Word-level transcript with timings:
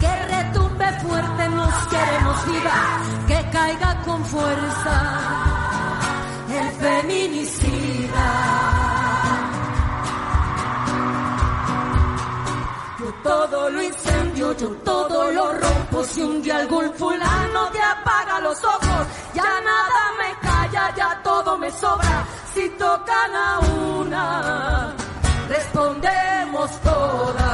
que 0.00 0.12
retumbe 0.36 0.86
fuerte, 1.00 1.48
nos 1.50 1.86
queremos 1.88 2.46
viva, 2.46 2.80
que 3.28 3.50
caiga 3.50 4.02
con 4.04 4.24
fuerza 4.24 4.96
el 6.48 6.70
feminicida. 6.80 8.28
Yo 12.98 13.14
todo 13.22 13.70
lo 13.70 13.82
incendio, 13.82 14.56
yo 14.56 14.68
todo 14.84 15.30
lo 15.32 15.52
rompo. 15.52 16.04
Si 16.04 16.22
un 16.22 16.42
día 16.42 16.56
algún 16.58 16.92
fulano 16.94 17.68
te 17.70 17.82
apaga 17.82 18.40
los 18.40 18.64
ojos, 18.64 19.06
ya 19.34 19.42
nada 19.42 20.02
me 20.20 20.48
calla, 20.48 20.94
ya 20.96 21.20
todo 21.22 21.58
me 21.58 21.70
sobra. 21.70 22.24
Si 22.54 22.68
tocan 22.70 23.34
a 23.34 23.58
una, 23.98 24.94
respondemos 25.48 26.70
todas. 26.80 27.51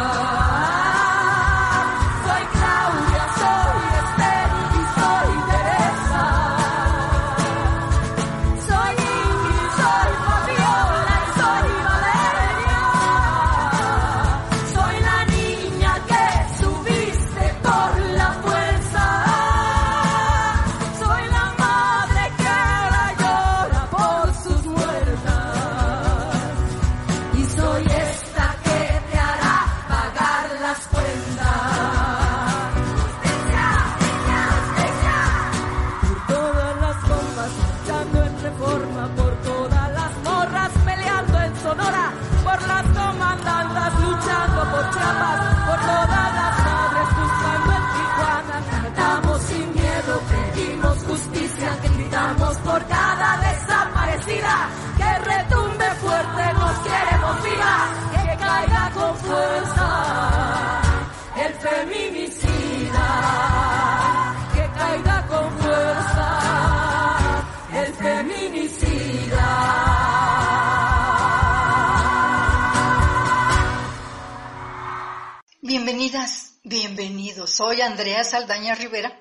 Bienvenidas, 75.98 76.60
bienvenidos. 76.62 77.50
Soy 77.54 77.80
Andrea 77.80 78.22
Saldaña 78.22 78.76
Rivera 78.76 79.20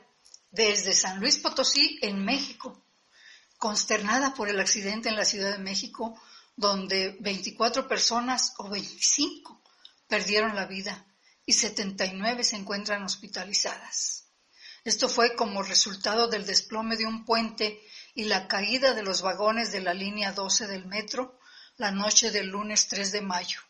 desde 0.52 0.94
San 0.94 1.20
Luis 1.20 1.40
Potosí, 1.40 1.98
en 2.04 2.24
México, 2.24 2.86
consternada 3.58 4.36
por 4.36 4.48
el 4.48 4.60
accidente 4.60 5.10
en 5.10 5.16
la 5.16 5.26
Ciudad 5.26 5.54
de 5.54 5.64
México, 5.64 6.22
donde 6.56 7.18
24 7.20 7.88
personas 7.88 8.54
o 8.60 8.70
25 8.70 9.60
perdieron 10.08 10.56
la 10.56 10.68
vida 10.68 11.04
y 11.48 11.54
79 11.54 12.44
se 12.44 12.58
encuentran 12.58 13.02
hospitalizadas. 13.02 14.28
Esto 14.84 15.10
fue 15.10 15.36
como 15.36 15.64
resultado 15.64 16.28
del 16.28 16.46
desplome 16.46 16.96
de 16.96 17.08
un 17.08 17.26
puente 17.26 17.82
y 18.14 18.26
la 18.26 18.48
caída 18.48 18.94
de 18.94 19.02
los 19.02 19.24
vagones 19.24 19.72
de 19.72 19.82
la 19.82 19.96
línea 19.96 20.32
12 20.32 20.68
del 20.68 20.86
metro 20.86 21.40
la 21.78 21.90
noche 21.90 22.30
del 22.30 22.50
lunes 22.50 22.88
3 22.88 23.14
de 23.14 23.22
mayo. 23.22 23.67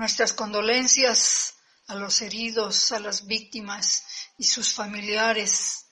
Nuestras 0.00 0.32
condolencias 0.32 1.56
a 1.86 1.94
los 1.94 2.22
heridos, 2.22 2.90
a 2.90 3.00
las 3.00 3.26
víctimas 3.26 4.06
y 4.38 4.44
sus 4.44 4.72
familiares, 4.72 5.88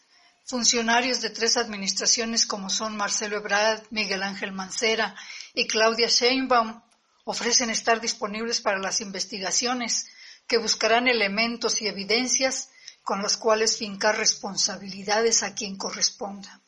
funcionarios 0.46 1.20
de 1.20 1.28
tres 1.28 1.58
administraciones 1.58 2.46
como 2.46 2.70
son 2.70 2.96
Marcelo 2.96 3.37
Ebrard, 3.37 3.82
Miguel 3.90 4.22
Ángel 4.22 4.52
Mancera 4.52 5.14
y 5.52 5.66
Claudia 5.66 6.08
Sheinbaum, 6.08 6.81
ofrecen 7.25 7.69
estar 7.69 8.00
disponibles 8.00 8.62
para 8.62 8.78
las 8.78 9.02
investigaciones 9.02 10.06
que 10.46 10.56
buscarán 10.56 11.06
elementos 11.06 11.82
y 11.82 11.88
evidencias 11.88 12.70
con 13.02 13.20
los 13.20 13.37
cuales 13.37 13.76
fincar 13.76 14.16
responsabilidades 14.16 15.43
a 15.43 15.54
quien 15.54 15.76
corresponda. 15.76 16.62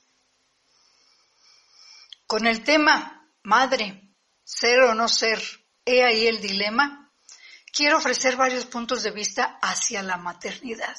Con 2.27 2.47
el 2.47 2.63
tema 2.65 3.33
madre, 3.45 4.13
ser 4.45 4.81
o 4.83 4.95
no 4.95 5.09
ser, 5.09 5.43
he 5.87 6.05
ahí 6.05 6.27
el 6.27 6.43
dilema, 6.43 7.00
quiero 7.73 7.99
ofrecer 7.99 8.37
varios 8.37 8.65
puntos 8.67 9.03
de 9.03 9.11
vista 9.11 9.59
hacia 9.63 10.03
la 10.03 10.17
maternidad. 10.17 10.97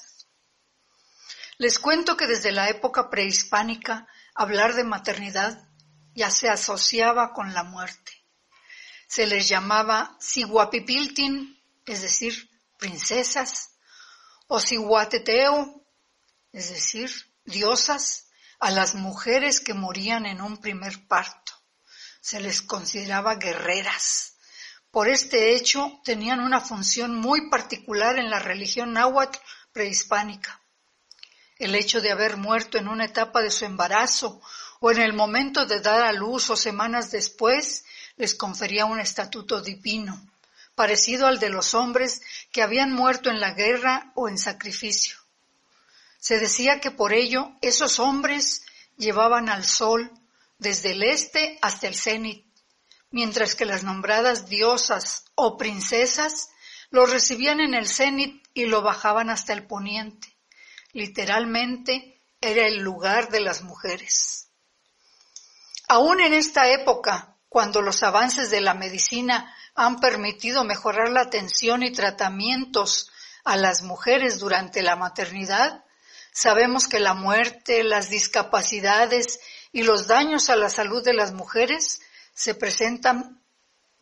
Les 1.57 1.77
cuento 1.79 2.18
que 2.18 2.27
desde 2.27 2.51
la 2.51 2.69
época 2.69 3.09
prehispánica 3.09 4.07
hablar 4.33 4.73
de 4.73 4.83
maternidad 4.83 5.69
ya 6.15 6.31
se 6.31 6.50
asociaba 6.50 7.33
con 7.33 7.53
la 7.53 7.63
muerte. 7.63 8.12
Se 9.07 9.27
les 9.27 9.47
llamaba 9.47 10.18
Siguapipiltin, 10.19 11.62
es 11.85 12.01
decir, 12.01 12.50
princesas, 12.77 13.75
o 14.47 14.59
Siguateteo, 14.59 15.85
es 16.51 16.69
decir, 16.69 17.12
diosas, 17.45 18.29
a 18.59 18.71
las 18.71 18.95
mujeres 18.95 19.59
que 19.59 19.73
morían 19.73 20.25
en 20.25 20.41
un 20.41 20.57
primer 20.57 21.07
parto. 21.07 21.53
Se 22.21 22.39
les 22.39 22.62
consideraba 22.62 23.35
guerreras 23.35 24.31
por 24.91 25.07
este 25.07 25.55
hecho, 25.55 26.01
tenían 26.03 26.41
una 26.41 26.59
función 26.59 27.15
muy 27.15 27.49
particular 27.49 28.19
en 28.19 28.29
la 28.29 28.39
religión 28.39 28.91
náhuatl 28.91 29.39
prehispánica. 29.71 30.59
El 31.57 31.75
hecho 31.75 32.01
de 32.01 32.11
haber 32.11 32.35
muerto 32.35 32.77
en 32.77 32.89
una 32.89 33.05
etapa 33.05 33.41
de 33.41 33.51
su 33.51 33.63
embarazo 33.63 34.41
o 34.81 34.91
en 34.91 34.99
el 34.99 35.13
momento 35.13 35.65
de 35.65 35.79
dar 35.79 36.03
a 36.03 36.11
luz 36.11 36.49
o 36.49 36.57
semanas 36.57 37.09
después 37.09 37.85
les 38.17 38.35
confería 38.35 38.85
un 38.85 38.99
estatuto 38.99 39.61
divino, 39.61 40.21
parecido 40.75 41.27
al 41.27 41.39
de 41.39 41.49
los 41.49 41.73
hombres 41.73 42.21
que 42.51 42.61
habían 42.61 42.91
muerto 42.91 43.29
en 43.29 43.39
la 43.39 43.51
guerra 43.53 44.11
o 44.15 44.27
en 44.27 44.37
sacrificio. 44.37 45.17
Se 46.19 46.37
decía 46.37 46.81
que 46.81 46.91
por 46.91 47.13
ello 47.13 47.53
esos 47.61 47.99
hombres 47.99 48.63
llevaban 48.97 49.47
al 49.47 49.63
sol 49.63 50.11
desde 50.57 50.91
el 50.91 51.03
este 51.03 51.57
hasta 51.61 51.87
el 51.87 51.95
cenit 51.95 52.50
mientras 53.11 53.55
que 53.55 53.65
las 53.65 53.83
nombradas 53.83 54.47
diosas 54.47 55.25
o 55.35 55.57
princesas 55.57 56.49
lo 56.89 57.05
recibían 57.05 57.59
en 57.59 57.73
el 57.73 57.87
cenit 57.87 58.47
y 58.53 58.65
lo 58.65 58.81
bajaban 58.81 59.29
hasta 59.29 59.53
el 59.53 59.67
poniente. 59.67 60.35
Literalmente 60.93 62.19
era 62.41 62.65
el 62.67 62.79
lugar 62.79 63.29
de 63.29 63.41
las 63.41 63.61
mujeres. 63.61 64.47
Aún 65.87 66.21
en 66.21 66.33
esta 66.33 66.69
época, 66.69 67.37
cuando 67.49 67.81
los 67.81 68.01
avances 68.03 68.49
de 68.49 68.61
la 68.61 68.73
medicina 68.73 69.55
han 69.75 69.99
permitido 69.99 70.63
mejorar 70.63 71.09
la 71.09 71.21
atención 71.21 71.83
y 71.83 71.91
tratamientos 71.91 73.11
a 73.43 73.57
las 73.57 73.83
mujeres 73.83 74.39
durante 74.39 74.81
la 74.81 74.95
maternidad, 74.95 75.83
sabemos 76.31 76.87
que 76.87 76.99
la 76.99 77.13
muerte, 77.13 77.83
las 77.83 78.09
discapacidades 78.09 79.39
y 79.71 79.83
los 79.83 80.07
daños 80.07 80.49
a 80.49 80.55
la 80.55 80.69
salud 80.69 81.03
de 81.03 81.13
las 81.13 81.33
mujeres 81.33 82.01
se 82.41 82.55
presentan 82.55 83.39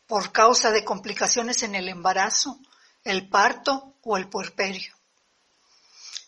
por 0.07 0.31
causa 0.31 0.71
de 0.71 0.85
complicaciones 0.85 1.61
en 1.61 1.75
el 1.75 1.89
embarazo, 1.89 2.57
el 3.03 3.27
parto 3.27 3.97
o 4.01 4.15
el 4.15 4.29
puerperio. 4.29 4.95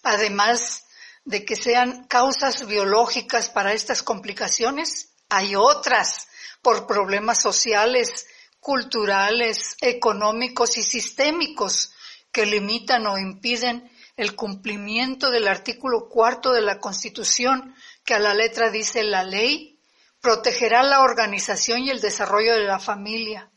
Además 0.03 0.87
de 1.23 1.45
que 1.45 1.55
sean 1.55 2.03
causas 2.07 2.67
biológicas 2.67 3.47
para 3.47 3.71
estas 3.71 4.03
complicaciones, 4.03 5.13
hay 5.29 5.55
otras 5.55 6.27
por 6.61 6.85
problemas 6.85 7.41
sociales, 7.41 8.27
culturales, 8.59 9.77
económicos 9.79 10.77
y 10.77 10.83
sistémicos 10.83 11.93
que 12.33 12.45
limitan 12.45 13.07
o 13.07 13.17
impiden 13.17 13.89
el 14.17 14.35
cumplimiento 14.35 15.29
del 15.29 15.47
artículo 15.47 16.09
cuarto 16.09 16.51
de 16.51 16.61
la 16.61 16.77
Constitución, 16.77 17.73
que 18.03 18.15
a 18.15 18.19
la 18.19 18.33
letra 18.33 18.69
dice 18.69 19.01
la 19.01 19.23
ley 19.23 19.70
Protegerá 20.21 20.83
la 20.83 21.01
organización 21.01 21.81
y 21.81 21.89
el 21.89 21.99
desarrollo 21.99 22.53
de 22.53 22.63
la 22.63 22.79
familia. 22.79 23.51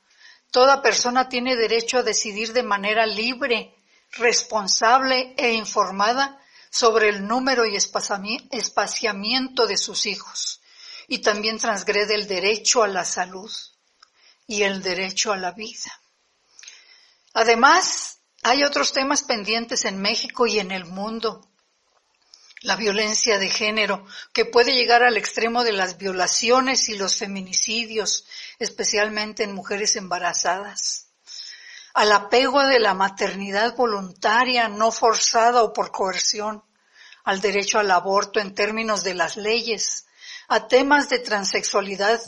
Toda 0.51 0.81
persona 0.81 1.29
tiene 1.29 1.57
derecho 1.57 1.99
a 1.99 2.03
decidir 2.03 2.53
de 2.53 2.63
manera 2.63 3.07
libre, 3.07 3.75
responsable 4.13 5.35
e 5.37 5.53
informada 5.53 6.41
sobre 6.71 7.11
el 7.11 7.27
número 7.27 7.67
y 7.67 7.77
espaciamiento 7.77 9.67
de 9.67 9.77
sus 9.77 10.07
hijos. 10.07 10.63
Y 11.07 11.19
también 11.19 11.59
transgrede 11.59 12.15
el 12.15 12.27
derecho 12.27 12.83
a 12.83 12.89
la 12.89 13.05
salud 13.05 13.53
y 14.47 14.63
el 14.63 14.83
derecho 14.83 15.33
a 15.33 15.37
la 15.37 15.53
vida. 15.53 16.01
Además, 17.35 18.21
hay 18.43 18.65
otros 18.65 18.93
temas 18.93 19.23
pendientes 19.23 19.85
en 19.85 20.01
México 20.01 20.47
y 20.47 20.61
en 20.61 20.71
el 20.71 20.85
mundo 20.85 21.47
la 22.65 22.77
violencia 22.77 23.39
de 23.39 23.51
género, 23.51 24.07
que 24.33 24.47
puede 24.47 24.75
llegar 24.75 25.03
al 25.03 25.19
extremo 25.19 25.65
de 25.65 25.73
las 25.73 25.99
violaciones 25.99 26.89
y 26.89 26.97
los 26.97 27.17
feminicidios, 27.17 28.25
especialmente 28.59 29.45
en 29.45 29.55
mujeres 29.55 29.97
embarazadas, 29.97 31.09
al 31.93 32.11
apego 32.11 32.63
de 32.67 32.81
la 32.81 32.95
maternidad 32.95 33.77
voluntaria, 33.77 34.69
no 34.69 34.91
forzada 34.91 35.63
o 35.63 35.75
por 35.75 35.93
coerción, 35.93 36.65
al 37.25 37.43
derecho 37.43 37.79
al 37.79 37.91
aborto 37.91 38.41
en 38.41 38.55
términos 38.55 39.05
de 39.05 39.13
las 39.13 39.37
leyes, 39.37 40.07
a 40.49 40.67
temas 40.67 41.11
de 41.11 41.19
transexualidad, 41.19 42.21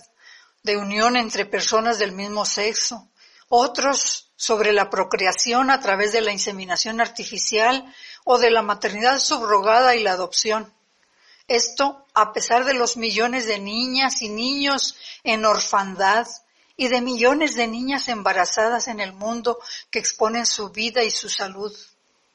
de 0.63 0.77
unión 0.77 1.17
entre 1.17 1.47
personas 1.47 1.99
del 1.99 2.13
mismo 2.13 2.45
sexo, 2.45 3.11
otros 3.49 4.26
sobre 4.37 4.73
la 4.73 4.91
procreación 4.91 5.71
a 5.71 5.81
través 5.81 6.13
de 6.13 6.21
la 6.21 6.33
inseminación 6.33 7.01
artificial 7.01 7.93
o 8.25 8.39
de 8.39 8.51
la 8.51 8.63
maternidad 8.63 9.19
subrogada 9.19 9.97
y 9.97 10.03
la 10.03 10.13
adopción. 10.13 10.73
Esto 11.49 12.07
a 12.13 12.33
pesar 12.33 12.65
de 12.65 12.75
los 12.75 12.97
millones 12.97 13.47
de 13.47 13.59
niñas 13.59 14.21
y 14.23 14.29
niños 14.29 14.97
en 15.25 15.45
orfandad 15.45 16.27
y 16.77 16.89
de 16.89 17.01
millones 17.01 17.55
de 17.55 17.67
niñas 17.67 18.09
embarazadas 18.09 18.89
en 18.89 19.01
el 19.01 19.13
mundo 19.13 19.59
que 19.91 19.99
exponen 19.99 20.45
su 20.45 20.71
vida 20.71 21.03
y 21.03 21.11
su 21.11 21.29
salud, 21.29 21.75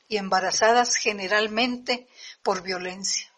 y 0.07 0.17
embarazadas 0.17 0.95
generalmente 0.95 2.07
por 2.41 2.63
violencia. 2.63 3.31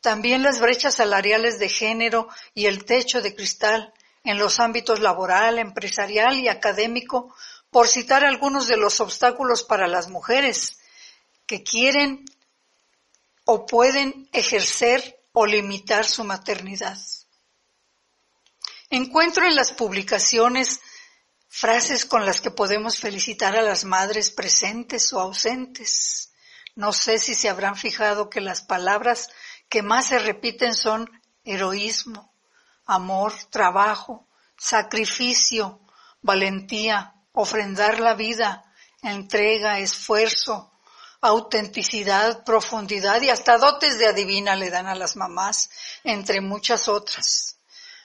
También 0.00 0.42
las 0.42 0.60
brechas 0.60 0.94
salariales 0.94 1.58
de 1.58 1.68
género 1.68 2.28
y 2.54 2.66
el 2.66 2.84
techo 2.84 3.20
de 3.20 3.34
cristal 3.34 3.92
en 4.24 4.38
los 4.38 4.58
ámbitos 4.58 5.00
laboral, 5.00 5.58
empresarial 5.58 6.38
y 6.38 6.48
académico, 6.48 7.34
por 7.70 7.88
citar 7.88 8.24
algunos 8.24 8.68
de 8.68 8.76
los 8.76 9.00
obstáculos 9.00 9.62
para 9.62 9.86
las 9.86 10.08
mujeres 10.08 10.78
que 11.46 11.62
quieren 11.62 12.24
o 13.44 13.66
pueden 13.66 14.28
ejercer 14.32 15.22
o 15.32 15.46
limitar 15.46 16.04
su 16.06 16.24
maternidad. 16.24 16.98
Encuentro 18.90 19.46
en 19.46 19.56
las 19.56 19.72
publicaciones 19.72 20.80
frases 21.48 22.04
con 22.04 22.24
las 22.24 22.40
que 22.40 22.50
podemos 22.50 22.98
felicitar 22.98 23.56
a 23.56 23.62
las 23.62 23.84
madres 23.84 24.30
presentes 24.30 25.12
o 25.12 25.20
ausentes. 25.20 26.32
No 26.74 26.92
sé 26.92 27.18
si 27.18 27.34
se 27.34 27.48
habrán 27.48 27.76
fijado 27.76 28.30
que 28.30 28.40
las 28.40 28.62
palabras 28.62 29.30
que 29.68 29.82
más 29.82 30.06
se 30.06 30.18
repiten 30.18 30.74
son 30.74 31.10
heroísmo, 31.44 32.32
amor, 32.84 33.32
trabajo, 33.50 34.28
sacrificio, 34.56 35.80
valentía, 36.22 37.15
ofrendar 37.36 38.00
la 38.00 38.14
vida, 38.14 38.64
entrega, 39.02 39.78
esfuerzo, 39.78 40.72
autenticidad, 41.20 42.44
profundidad 42.44 43.20
y 43.20 43.28
hasta 43.28 43.58
dotes 43.58 43.98
de 43.98 44.06
adivina 44.06 44.56
le 44.56 44.70
dan 44.70 44.86
a 44.86 44.94
las 44.94 45.16
mamás, 45.16 45.68
entre 46.02 46.40
muchas 46.40 46.88
otras. 46.88 47.58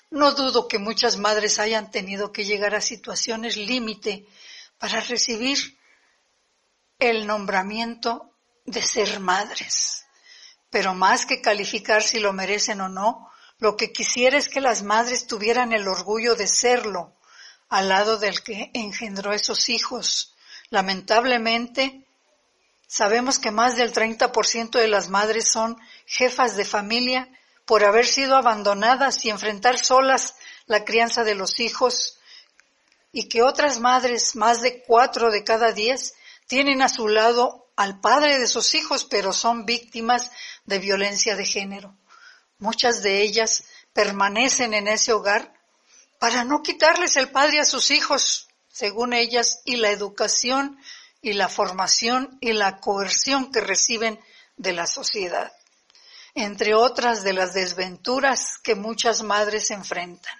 No 0.10 0.34
dudo 0.34 0.68
que 0.68 0.80
muchas 0.80 1.16
madres 1.16 1.60
hayan 1.60 1.92
tenido 1.92 2.34
que 2.34 2.44
llegar 2.44 2.76
a 2.76 2.82
situaciones 2.82 3.56
límite 3.56 4.28
para 4.78 5.00
recibir 5.00 5.78
el 7.00 7.26
nombramiento 7.26 8.34
de 8.66 8.82
ser 8.82 9.22
madres. 9.22 10.06
Pero 10.70 10.94
más 10.94 11.26
que 11.26 11.42
calificar 11.42 12.04
si 12.04 12.20
lo 12.20 12.34
merecen 12.34 12.82
o 12.82 12.90
no, 12.90 13.32
lo 13.60 13.78
que 13.78 13.94
quisiera 13.94 14.38
es 14.38 14.50
que 14.50 14.60
las 14.60 14.84
madres 14.84 15.26
tuvieran 15.26 15.72
el 15.72 15.88
orgullo 15.88 16.36
de 16.36 16.48
serlo 16.48 17.16
al 17.72 17.90
lado 17.90 18.20
del 18.20 18.44
que 18.44 18.70
engendró 18.76 19.34
esos 19.34 19.68
hijos. 19.70 20.36
Lamentablemente, 20.70 22.06
Sabemos 22.94 23.40
que 23.40 23.52
más 23.52 23.78
del 23.78 23.94
30% 23.94 24.72
de 24.72 24.90
las 24.90 25.08
madres 25.08 25.48
son 25.48 25.78
jefas 26.06 26.58
de 26.58 26.66
familia 26.66 27.30
por 27.64 27.86
haber 27.86 28.06
sido 28.06 28.36
abandonadas 28.36 29.24
y 29.24 29.30
enfrentar 29.30 29.80
solas 29.80 30.36
la 30.66 30.84
crianza 30.84 31.24
de 31.24 31.34
los 31.34 31.62
hijos 31.62 32.20
y 33.14 33.30
que 33.30 33.44
otras 33.44 33.80
madres, 33.80 34.36
más 34.36 34.62
de 34.62 34.84
cuatro 34.84 35.32
de 35.32 35.46
cada 35.46 35.72
diez, 35.72 36.16
tienen 36.48 36.82
a 36.82 36.90
su 36.90 37.08
lado 37.08 37.70
al 37.78 38.02
padre 38.02 38.40
de 38.40 38.48
sus 38.48 38.76
hijos, 38.76 39.06
pero 39.06 39.32
son 39.32 39.66
víctimas 39.66 40.30
de 40.66 40.80
violencia 40.80 41.38
de 41.38 41.46
género. 41.46 41.96
Muchas 42.60 43.02
de 43.02 43.22
ellas 43.22 43.64
permanecen 43.94 44.74
en 44.74 44.90
ese 44.90 45.14
hogar 45.14 45.54
para 46.22 46.44
no 46.44 46.62
quitarles 46.62 47.16
el 47.16 47.32
padre 47.32 47.62
a 47.62 47.66
sus 47.66 47.90
hijos, 47.90 48.48
según 48.68 49.12
ellas, 49.12 49.62
y 49.66 49.78
la 49.78 49.90
educación 49.90 50.78
y 51.20 51.34
la 51.34 51.50
formación 51.50 52.38
y 52.40 52.54
la 52.54 52.78
coerción 52.78 53.52
que 53.52 53.60
reciben 53.60 54.20
de 54.56 54.72
la 54.72 54.86
sociedad, 54.86 55.52
entre 56.36 56.76
otras 56.76 57.24
de 57.24 57.34
las 57.34 57.56
desventuras 57.56 58.60
que 58.64 58.76
muchas 58.76 59.24
madres 59.24 59.72
enfrentan. 59.72 60.36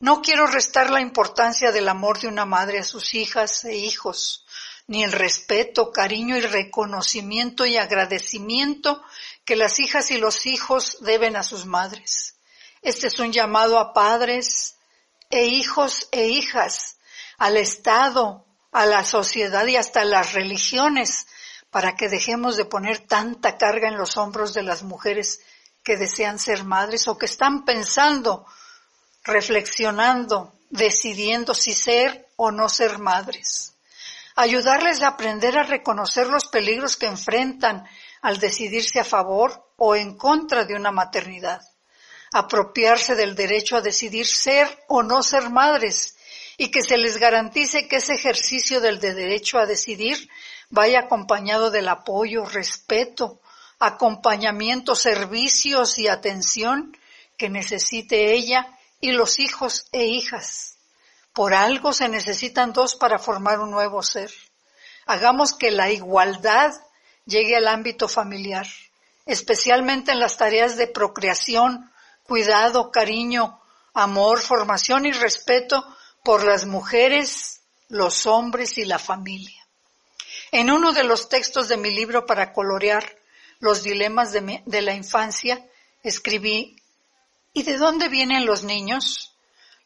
No 0.00 0.20
quiero 0.20 0.46
restar 0.46 0.90
la 0.90 1.00
importancia 1.00 1.72
del 1.72 1.88
amor 1.88 2.20
de 2.20 2.28
una 2.28 2.44
madre 2.44 2.80
a 2.80 2.84
sus 2.84 3.14
hijas 3.14 3.64
e 3.64 3.74
hijos, 3.74 4.44
ni 4.86 5.02
el 5.02 5.12
respeto, 5.12 5.92
cariño 5.92 6.36
y 6.36 6.42
reconocimiento 6.42 7.64
y 7.64 7.78
agradecimiento 7.78 9.02
que 9.46 9.56
las 9.56 9.78
hijas 9.78 10.10
y 10.10 10.18
los 10.18 10.44
hijos 10.44 10.98
deben 11.00 11.36
a 11.36 11.42
sus 11.42 11.64
madres. 11.64 12.37
Este 12.82 13.08
es 13.08 13.18
un 13.18 13.32
llamado 13.32 13.78
a 13.78 13.92
padres 13.92 14.76
e 15.30 15.44
hijos 15.44 16.08
e 16.12 16.26
hijas, 16.26 16.98
al 17.36 17.56
Estado, 17.56 18.46
a 18.72 18.86
la 18.86 19.04
sociedad 19.04 19.66
y 19.66 19.76
hasta 19.76 20.04
las 20.04 20.32
religiones, 20.32 21.26
para 21.70 21.96
que 21.96 22.08
dejemos 22.08 22.56
de 22.56 22.64
poner 22.64 23.00
tanta 23.00 23.58
carga 23.58 23.88
en 23.88 23.98
los 23.98 24.16
hombros 24.16 24.54
de 24.54 24.62
las 24.62 24.82
mujeres 24.82 25.40
que 25.82 25.96
desean 25.96 26.38
ser 26.38 26.64
madres 26.64 27.08
o 27.08 27.18
que 27.18 27.26
están 27.26 27.64
pensando 27.64 28.46
reflexionando, 29.28 30.54
decidiendo 30.70 31.54
si 31.54 31.72
ser 31.72 32.28
o 32.36 32.50
no 32.50 32.68
ser 32.68 32.98
madres. 32.98 33.74
Ayudarles 34.36 35.02
a 35.02 35.08
aprender 35.08 35.58
a 35.58 35.64
reconocer 35.64 36.28
los 36.28 36.46
peligros 36.46 36.96
que 36.96 37.06
enfrentan 37.06 37.86
al 38.22 38.38
decidirse 38.38 39.00
a 39.00 39.04
favor 39.04 39.72
o 39.76 39.94
en 39.94 40.16
contra 40.16 40.64
de 40.64 40.74
una 40.74 40.92
maternidad. 40.92 41.60
Apropiarse 42.32 43.14
del 43.14 43.34
derecho 43.34 43.76
a 43.76 43.80
decidir 43.80 44.26
ser 44.26 44.84
o 44.88 45.02
no 45.02 45.22
ser 45.22 45.50
madres 45.50 46.16
y 46.56 46.70
que 46.70 46.82
se 46.82 46.98
les 46.98 47.18
garantice 47.18 47.88
que 47.88 47.96
ese 47.96 48.14
ejercicio 48.14 48.80
del 48.80 49.00
derecho 49.00 49.58
a 49.58 49.66
decidir 49.66 50.28
vaya 50.70 51.00
acompañado 51.00 51.70
del 51.70 51.88
apoyo, 51.88 52.44
respeto, 52.44 53.40
acompañamiento, 53.78 54.94
servicios 54.94 55.98
y 55.98 56.08
atención 56.08 56.96
que 57.36 57.48
necesite 57.48 58.32
ella 58.32 58.78
y 59.00 59.12
los 59.12 59.38
hijos 59.38 59.86
e 59.92 60.06
hijas. 60.06 60.78
Por 61.32 61.54
algo 61.54 61.92
se 61.92 62.08
necesitan 62.08 62.72
dos 62.72 62.96
para 62.96 63.18
formar 63.18 63.60
un 63.60 63.70
nuevo 63.70 64.02
ser. 64.02 64.32
Hagamos 65.06 65.54
que 65.54 65.70
la 65.70 65.90
igualdad 65.90 66.74
llegue 67.24 67.56
al 67.56 67.68
ámbito 67.68 68.08
familiar, 68.08 68.66
especialmente 69.24 70.10
en 70.10 70.18
las 70.18 70.36
tareas 70.36 70.76
de 70.76 70.88
procreación, 70.88 71.90
cuidado, 72.28 72.92
cariño, 72.92 73.58
amor, 73.94 74.40
formación 74.40 75.06
y 75.06 75.12
respeto 75.12 75.82
por 76.22 76.44
las 76.44 76.66
mujeres, 76.66 77.62
los 77.88 78.26
hombres 78.26 78.76
y 78.76 78.84
la 78.84 78.98
familia. 78.98 79.66
En 80.52 80.70
uno 80.70 80.92
de 80.92 81.04
los 81.04 81.30
textos 81.30 81.68
de 81.68 81.78
mi 81.78 81.90
libro 81.90 82.26
para 82.26 82.52
colorear 82.52 83.16
los 83.60 83.82
dilemas 83.82 84.32
de, 84.32 84.82
la 84.82 84.94
infancia, 84.94 85.66
escribí 86.02 86.76
¿Y 87.54 87.62
de 87.62 87.78
dónde 87.78 88.08
vienen 88.08 88.44
los 88.44 88.62
niños? 88.62 89.34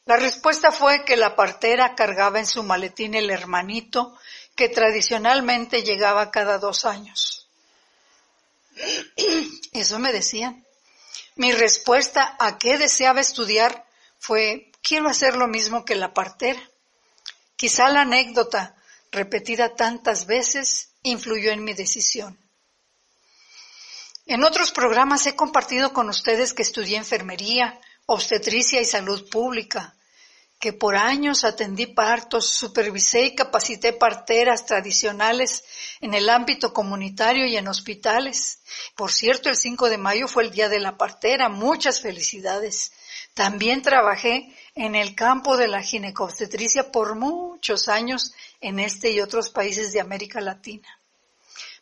La 0.05 0.17
respuesta 0.17 0.73
fue 0.73 1.05
que 1.05 1.17
la 1.17 1.37
partera 1.37 1.95
cargaba 1.95 2.41
en 2.41 2.47
su 2.47 2.65
maletín 2.65 3.15
el 3.15 3.31
hermanito 3.31 4.19
que 4.57 4.69
tradicionalmente 4.69 5.85
llegaba 5.85 6.33
cada 6.33 6.59
dos 6.59 6.85
años. 6.85 7.49
Eso 9.73 10.01
me 10.01 10.13
decían. 10.13 10.62
Mi 11.37 11.53
respuesta 11.53 12.37
a 12.39 12.59
qué 12.59 12.79
deseaba 12.79 13.21
estudiar 13.21 13.87
fue, 14.19 14.71
quiero 14.83 15.09
hacer 15.09 15.37
lo 15.37 15.49
mismo 15.49 15.85
que 15.85 15.95
la 15.95 16.13
partera. 16.13 16.61
Quizá 17.57 17.89
la 17.89 18.03
anécdota, 18.03 18.77
repetida 19.11 19.75
tantas 19.75 20.27
veces, 20.27 20.91
influyó 21.03 21.51
en 21.51 21.65
mi 21.65 21.75
decisión. 21.75 22.39
En 24.27 24.45
otros 24.45 24.71
programas 24.71 25.27
he 25.27 25.35
compartido 25.35 25.93
con 25.93 26.09
ustedes 26.09 26.55
que 26.55 26.63
estudié 26.63 26.97
enfermería, 26.97 27.81
obstetricia 28.07 28.81
y 28.81 28.85
salud 28.85 29.29
pública, 29.31 29.97
que 30.63 30.73
por 30.73 30.95
años 30.95 31.43
atendí 31.43 31.87
partos, 31.87 32.47
supervisé 32.47 33.25
y 33.25 33.35
capacité 33.35 33.93
parteras 33.93 34.65
tradicionales 34.65 35.65
en 36.01 36.15
el 36.15 36.29
ámbito 36.29 36.73
comunitario 36.73 37.47
y 37.47 37.57
en 37.57 37.67
hospitales. 37.67 38.61
Por 38.95 39.11
cierto, 39.11 39.49
el 39.49 39.57
5 39.57 39.89
de 39.89 39.99
mayo 39.99 40.29
fue 40.29 40.45
el 40.45 40.53
Día 40.53 40.69
de 40.69 40.79
la 40.79 40.97
Partera. 40.97 41.49
Muchas 41.49 42.01
felicidades. 42.01 42.93
También 43.35 43.83
trabajé 43.83 44.55
en 44.77 44.95
el 44.95 45.17
campo 45.17 45.57
de 45.57 45.67
la 45.67 45.83
ginecobstetricia 45.83 46.93
por 46.93 47.17
muchos 47.17 47.89
años 47.89 48.33
en 48.61 48.79
este 48.79 49.11
y 49.11 49.21
otros 49.21 49.51
países 49.51 49.93
de 49.93 50.01
América 50.01 50.41
Latina 50.41 50.87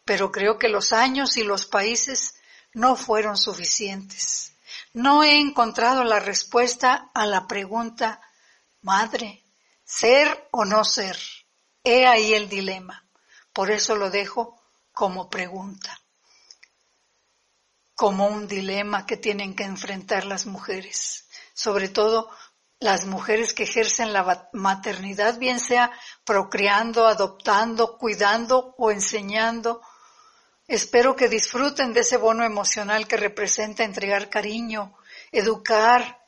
pero 0.06 0.32
creo 0.32 0.58
que 0.58 0.68
los 0.68 0.92
años 0.92 1.36
y 1.36 1.44
los 1.44 1.66
países 1.66 2.34
no 2.72 2.96
fueron 2.96 3.36
suficientes. 3.36 4.54
No 4.92 5.22
he 5.22 5.38
encontrado 5.38 6.02
la 6.02 6.18
respuesta 6.18 7.10
a 7.14 7.26
la 7.26 7.46
pregunta, 7.46 8.20
madre, 8.82 9.44
ser 9.84 10.48
o 10.50 10.64
no 10.64 10.84
ser. 10.84 11.18
He 11.82 12.06
ahí 12.06 12.34
el 12.34 12.48
dilema. 12.48 13.06
Por 13.52 13.70
eso 13.70 13.96
lo 13.96 14.10
dejo 14.10 14.60
como 14.92 15.28
pregunta, 15.30 16.00
como 17.94 18.26
un 18.26 18.46
dilema 18.46 19.06
que 19.06 19.16
tienen 19.16 19.54
que 19.54 19.64
enfrentar 19.64 20.24
las 20.24 20.46
mujeres, 20.46 21.26
sobre 21.54 21.88
todo 21.88 22.30
las 22.78 23.06
mujeres 23.06 23.52
que 23.52 23.64
ejercen 23.64 24.12
la 24.12 24.48
maternidad, 24.52 25.38
bien 25.38 25.60
sea 25.60 25.92
procreando, 26.24 27.06
adoptando, 27.06 27.98
cuidando 27.98 28.74
o 28.78 28.90
enseñando 28.90 29.82
Espero 30.70 31.16
que 31.16 31.28
disfruten 31.28 31.92
de 31.92 32.02
ese 32.02 32.16
bono 32.16 32.44
emocional 32.44 33.08
que 33.08 33.16
representa 33.16 33.82
entregar 33.82 34.30
cariño, 34.30 34.94
educar, 35.32 36.19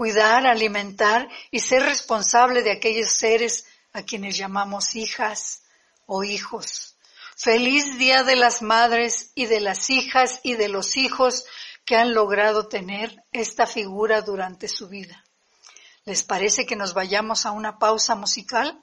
cuidar, 0.00 0.46
alimentar 0.46 1.28
y 1.50 1.60
ser 1.60 1.82
responsable 1.82 2.62
de 2.62 2.72
aquellos 2.72 3.10
seres 3.10 3.66
a 3.92 4.02
quienes 4.02 4.34
llamamos 4.34 4.96
hijas 4.96 5.60
o 6.06 6.24
hijos. 6.24 6.96
Feliz 7.36 7.98
Día 7.98 8.22
de 8.22 8.34
las 8.34 8.62
Madres 8.62 9.30
y 9.34 9.44
de 9.44 9.60
las 9.60 9.90
hijas 9.90 10.40
y 10.42 10.54
de 10.54 10.68
los 10.68 10.96
hijos 10.96 11.44
que 11.84 11.96
han 11.96 12.14
logrado 12.14 12.66
tener 12.66 13.24
esta 13.30 13.66
figura 13.66 14.22
durante 14.22 14.68
su 14.68 14.88
vida. 14.88 15.22
¿Les 16.06 16.22
parece 16.22 16.64
que 16.64 16.76
nos 16.76 16.94
vayamos 16.94 17.44
a 17.44 17.50
una 17.50 17.78
pausa 17.78 18.14
musical? 18.14 18.82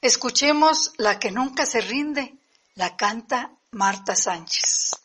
Escuchemos 0.00 0.94
la 0.96 1.20
que 1.20 1.30
nunca 1.30 1.64
se 1.64 1.80
rinde, 1.80 2.34
la 2.74 2.96
canta 2.96 3.52
Marta 3.70 4.16
Sánchez. 4.16 4.96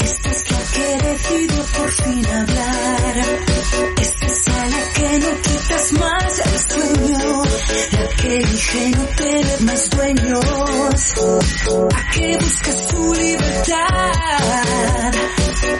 Esta 0.00 0.30
es 0.30 0.50
la 0.50 0.58
que 0.72 0.98
decidió 1.08 1.62
por 1.64 1.90
fin 1.92 2.26
hablar. 2.26 3.14
Esta 4.00 4.26
es 4.26 4.48
la 4.48 4.92
que 4.94 5.18
no 5.18 5.30
quitas 5.42 5.92
más 5.92 6.38
el 6.38 6.58
sueño. 6.58 7.42
La 7.92 8.08
que 8.16 8.38
dije 8.38 8.90
no 8.90 9.04
tener 9.04 9.60
más 9.62 9.90
dueños. 9.90 10.44
La 11.92 12.10
que 12.12 12.36
busca 12.38 12.72
su 12.72 13.14
libertad. 13.14 15.12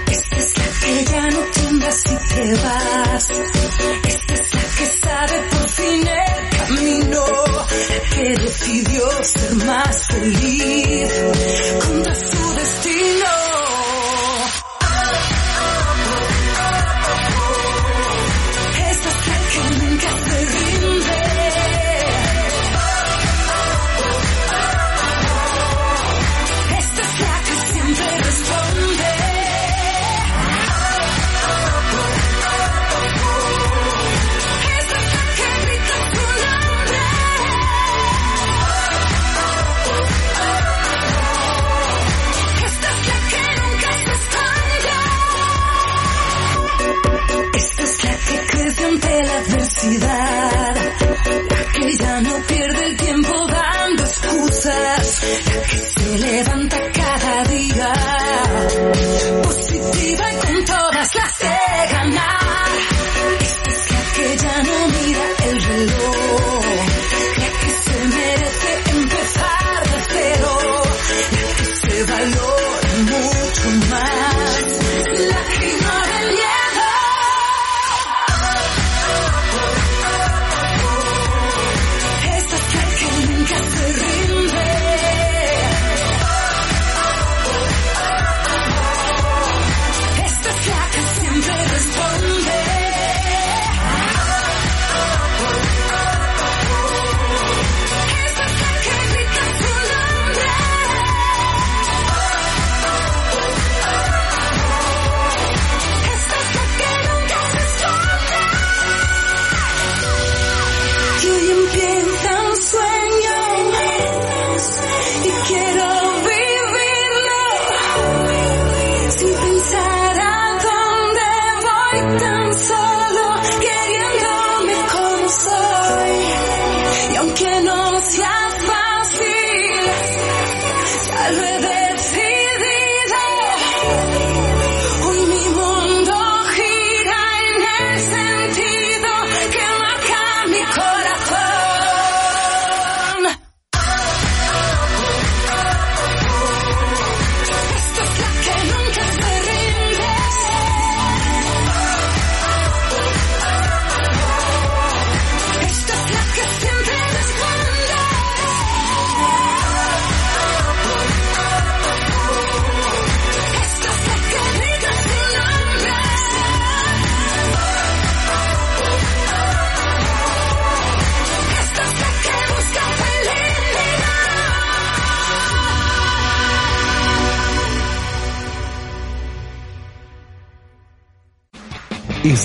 Esta 0.07 0.37
es 0.37 0.59
la 0.59 0.64
que 0.80 1.04
ya 1.04 1.30
no 1.30 1.40
tiembla 1.52 1.90
si 1.92 2.16
te 2.16 2.54
vas. 2.54 3.28
Decidió 8.35 9.08
ser 9.23 9.54
más 9.64 10.06
feliz 10.06 11.12
contra 11.87 12.14
su 12.14 12.54
destino. 12.54 13.38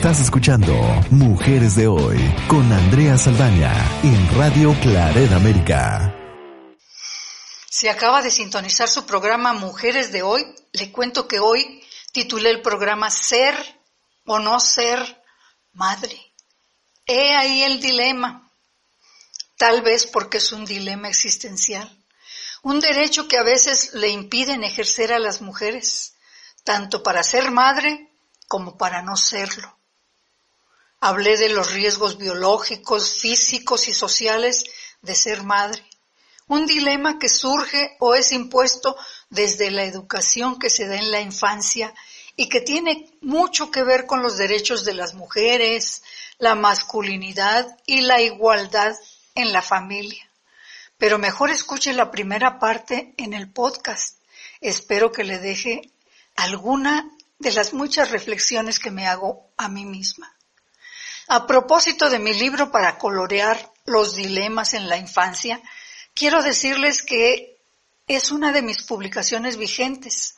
Estás 0.03 0.19
escuchando 0.19 0.73
Mujeres 1.11 1.77
de 1.77 1.87
Hoy 1.87 2.17
con 2.49 2.69
Andrea 2.73 3.17
Saldaña 3.17 3.71
en 4.03 4.37
Radio 4.37 4.75
Claret 4.81 5.31
América. 5.31 6.13
Si 7.69 7.87
acaba 7.87 8.21
de 8.21 8.29
sintonizar 8.29 8.89
su 8.89 9.05
programa 9.05 9.53
Mujeres 9.53 10.11
de 10.11 10.21
Hoy, 10.21 10.45
le 10.73 10.91
cuento 10.91 11.25
que 11.25 11.39
hoy 11.39 11.81
titulé 12.11 12.49
el 12.49 12.61
programa 12.61 13.09
Ser 13.09 13.55
o 14.25 14.39
no 14.39 14.59
ser 14.59 15.23
madre. 15.71 16.19
He 17.05 17.33
ahí 17.37 17.63
el 17.63 17.79
dilema, 17.79 18.51
tal 19.55 19.83
vez 19.83 20.05
porque 20.05 20.39
es 20.39 20.51
un 20.51 20.65
dilema 20.65 21.07
existencial, 21.07 21.89
un 22.61 22.81
derecho 22.81 23.29
que 23.29 23.37
a 23.37 23.43
veces 23.43 23.93
le 23.93 24.09
impiden 24.09 24.65
ejercer 24.65 25.13
a 25.13 25.19
las 25.19 25.39
mujeres, 25.39 26.15
tanto 26.65 27.03
para 27.03 27.23
ser 27.23 27.51
madre 27.51 28.11
como 28.49 28.77
para 28.77 29.01
no 29.01 29.15
serlo. 29.15 29.73
Hablé 31.05 31.35
de 31.35 31.49
los 31.49 31.73
riesgos 31.73 32.17
biológicos, 32.17 33.19
físicos 33.19 33.89
y 33.89 33.93
sociales 33.93 34.63
de 35.01 35.13
ser 35.15 35.43
madre, 35.43 35.83
un 36.47 36.65
dilema 36.65 37.19
que 37.19 37.27
surge 37.27 37.97
o 37.99 38.15
es 38.15 38.31
impuesto 38.31 38.95
desde 39.29 39.69
la 39.69 39.83
educación 39.83 40.57
que 40.57 40.69
se 40.69 40.87
da 40.87 40.95
en 40.95 41.11
la 41.11 41.19
infancia 41.19 41.93
y 42.37 42.47
que 42.47 42.61
tiene 42.61 43.11
mucho 43.19 43.69
que 43.69 43.83
ver 43.83 44.05
con 44.05 44.23
los 44.23 44.37
derechos 44.37 44.85
de 44.85 44.93
las 44.93 45.13
mujeres, 45.13 46.03
la 46.37 46.55
masculinidad 46.55 47.67
y 47.85 47.99
la 47.99 48.21
igualdad 48.21 48.95
en 49.35 49.51
la 49.51 49.61
familia. 49.61 50.31
Pero 50.97 51.17
mejor 51.17 51.51
escuche 51.51 51.91
la 51.91 52.11
primera 52.11 52.59
parte 52.59 53.13
en 53.17 53.33
el 53.33 53.51
podcast. 53.51 54.19
Espero 54.61 55.11
que 55.11 55.25
le 55.25 55.37
deje 55.39 55.81
alguna 56.37 57.11
de 57.39 57.51
las 57.51 57.73
muchas 57.73 58.09
reflexiones 58.09 58.79
que 58.79 58.89
me 58.89 59.05
hago 59.05 59.49
a 59.57 59.67
mí 59.67 59.83
misma. 59.83 60.33
A 61.27 61.47
propósito 61.47 62.09
de 62.09 62.19
mi 62.19 62.33
libro 62.33 62.71
para 62.71 62.97
colorear 62.97 63.71
los 63.85 64.15
dilemas 64.15 64.73
en 64.73 64.89
la 64.89 64.97
infancia, 64.97 65.61
quiero 66.13 66.41
decirles 66.41 67.01
que 67.01 67.57
es 68.07 68.31
una 68.31 68.51
de 68.51 68.61
mis 68.61 68.83
publicaciones 68.83 69.57
vigentes. 69.57 70.35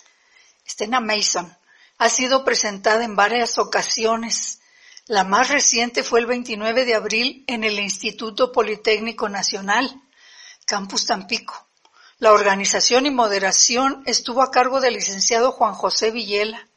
Estena 0.65 0.99
Mason 0.99 1.55
ha 1.97 2.09
sido 2.09 2.43
presentada 2.43 3.03
en 3.03 3.15
varias 3.15 3.57
ocasiones. 3.57 4.59
La 5.07 5.23
más 5.23 5.49
reciente 5.49 6.03
fue 6.03 6.19
el 6.19 6.25
29 6.25 6.85
de 6.85 6.95
abril 6.95 7.43
en 7.47 7.63
el 7.63 7.79
Instituto 7.79 8.51
Politécnico 8.51 9.29
Nacional, 9.29 10.01
Campus 10.65 11.05
Tampico. 11.05 11.67
La 12.17 12.31
organización 12.31 13.05
y 13.05 13.11
moderación 13.11 14.03
estuvo 14.05 14.41
a 14.41 14.51
cargo 14.51 14.81
del 14.81 14.93
licenciado 14.93 15.51
Juan 15.51 15.73
José 15.73 16.11
Villela. 16.11 16.67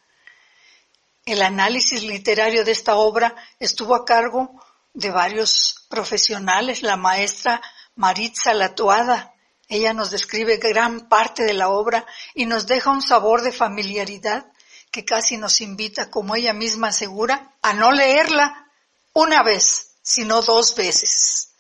El 1.29 1.43
análisis 1.43 2.05
literario 2.05 2.65
de 2.65 2.73
esta 2.73 2.97
obra 2.97 3.37
estuvo 3.61 3.95
a 3.95 4.07
cargo 4.07 4.51
de 4.95 5.11
varios 5.11 5.85
profesionales, 5.91 6.83
la 6.83 6.97
maestra 6.97 7.61
Maritza 7.97 8.55
Latuada. 8.55 9.35
Ella 9.69 9.93
nos 9.93 10.11
describe 10.11 10.57
gran 10.57 11.07
parte 11.07 11.43
de 11.43 11.53
la 11.53 11.69
obra 11.69 12.07
y 12.35 12.47
nos 12.47 12.67
deja 12.67 12.91
un 12.91 13.03
sabor 13.03 13.43
de 13.43 13.53
familiaridad 13.53 14.47
que 14.91 15.05
casi 15.05 15.37
nos 15.37 15.61
invita, 15.61 16.09
como 16.09 16.35
ella 16.35 16.55
misma 16.55 16.89
asegura, 16.89 17.53
a 17.61 17.75
no 17.75 17.93
leerla 17.93 18.67
una 19.13 19.43
vez, 19.43 19.97
sino 20.01 20.41
dos 20.41 20.75
veces. 20.77 21.51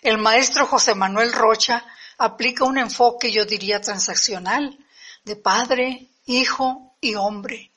El 0.00 0.18
maestro 0.18 0.64
José 0.64 0.94
Manuel 0.94 1.32
Rocha 1.32 1.84
aplica 2.18 2.62
un 2.62 2.78
enfoque, 2.78 3.32
yo 3.32 3.44
diría, 3.44 3.80
transaccional, 3.80 4.78
de 5.24 5.34
padre, 5.34 6.06
hijo 6.24 6.94
y 7.00 7.16
hombre. 7.16 7.72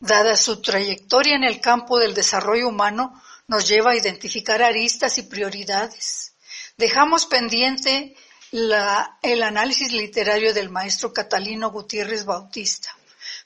Dada 0.00 0.34
su 0.34 0.62
trayectoria 0.62 1.36
en 1.36 1.44
el 1.44 1.60
campo 1.60 1.98
del 1.98 2.14
desarrollo 2.14 2.68
humano, 2.68 3.22
nos 3.48 3.68
lleva 3.68 3.90
a 3.90 3.96
identificar 3.96 4.62
aristas 4.62 5.18
y 5.18 5.24
prioridades. 5.24 6.32
Dejamos 6.76 7.26
pendiente 7.26 8.16
el 8.50 9.42
análisis 9.42 9.92
literario 9.92 10.54
del 10.54 10.70
maestro 10.70 11.12
Catalino 11.12 11.70
Gutiérrez 11.70 12.24
Bautista. 12.24 12.96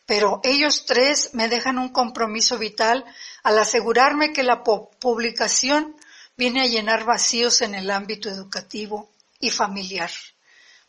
Pero 0.06 0.40
ellos 0.44 0.86
tres 0.86 1.30
me 1.32 1.48
dejan 1.48 1.78
un 1.78 1.88
compromiso 1.88 2.58
vital 2.58 3.04
al 3.42 3.58
asegurarme 3.58 4.32
que 4.32 4.42
la 4.42 4.62
publicación 4.62 5.96
viene 6.36 6.62
a 6.62 6.66
llenar 6.66 7.04
vacíos 7.04 7.62
en 7.62 7.74
el 7.74 7.90
ámbito 7.90 8.28
educativo 8.28 9.10
y 9.40 9.50
familiar. 9.50 10.10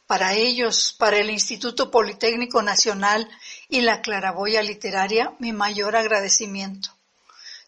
Para 0.08 0.34
ellos, 0.34 0.96
para 0.98 1.18
el 1.18 1.32
Instituto 1.32 1.90
Politécnico 1.90 2.62
Nacional 2.62 3.28
y 3.70 3.82
la 3.82 4.02
Claraboya 4.02 4.62
Literaria, 4.62 5.34
mi 5.40 5.52
mayor 5.52 5.96
agradecimiento. 5.96 6.96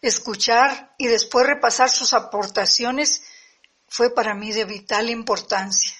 Escuchar 0.02 0.94
y 0.98 1.08
después 1.08 1.46
repasar 1.46 1.90
sus 1.90 2.12
aportaciones 2.12 3.22
fue 3.88 4.14
para 4.14 4.34
mí 4.34 4.52
de 4.52 4.64
vital 4.64 5.10
importancia. 5.10 5.94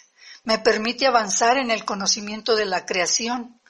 Me 0.44 0.58
permite 0.58 1.06
avanzar 1.06 1.58
en 1.58 1.72
el 1.72 1.84
conocimiento 1.84 2.54
de 2.54 2.66
la 2.66 2.86
creación, 2.86 3.60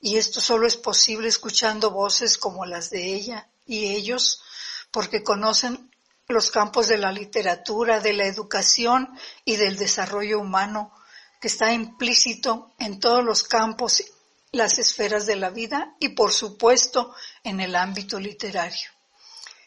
y 0.00 0.16
esto 0.16 0.40
solo 0.40 0.66
es 0.66 0.76
posible 0.76 1.28
escuchando 1.28 1.90
voces 1.90 2.36
como 2.38 2.66
las 2.66 2.90
de 2.90 3.14
ella 3.14 3.48
y 3.66 3.94
ellos, 3.94 4.42
porque 4.90 5.22
conocen 5.22 5.90
los 6.26 6.50
campos 6.50 6.88
de 6.88 6.98
la 6.98 7.12
literatura, 7.12 8.00
de 8.00 8.12
la 8.12 8.26
educación 8.26 9.08
y 9.44 9.56
del 9.56 9.76
desarrollo 9.76 10.40
humano, 10.40 10.92
que 11.40 11.48
está 11.48 11.72
implícito 11.72 12.72
en 12.78 13.00
todos 13.00 13.24
los 13.24 13.44
campos, 13.44 14.02
las 14.50 14.78
esferas 14.78 15.26
de 15.26 15.36
la 15.36 15.50
vida 15.50 15.94
y 15.98 16.10
por 16.10 16.32
supuesto 16.32 17.14
en 17.44 17.60
el 17.60 17.76
ámbito 17.76 18.18
literario. 18.18 18.90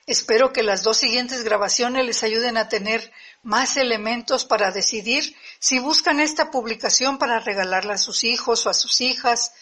Espero 0.08 0.52
que 0.52 0.64
las 0.64 0.84
dos 0.84 0.98
siguientes 0.98 1.44
grabaciones 1.44 2.06
les 2.06 2.24
ayuden 2.24 2.58
a 2.58 2.68
tener 2.68 3.12
más 3.44 3.78
elementos 3.78 4.46
para 4.46 4.72
decidir 4.72 5.36
si 5.60 5.80
buscan 5.80 6.20
esta 6.20 6.52
publicación 6.52 7.18
para 7.18 7.40
regalarla 7.40 7.94
a 7.94 8.00
sus 8.00 8.24
hijos 8.24 8.66
o 8.66 8.70
a 8.70 8.74
sus 8.74 9.00
hijas, 9.00 9.54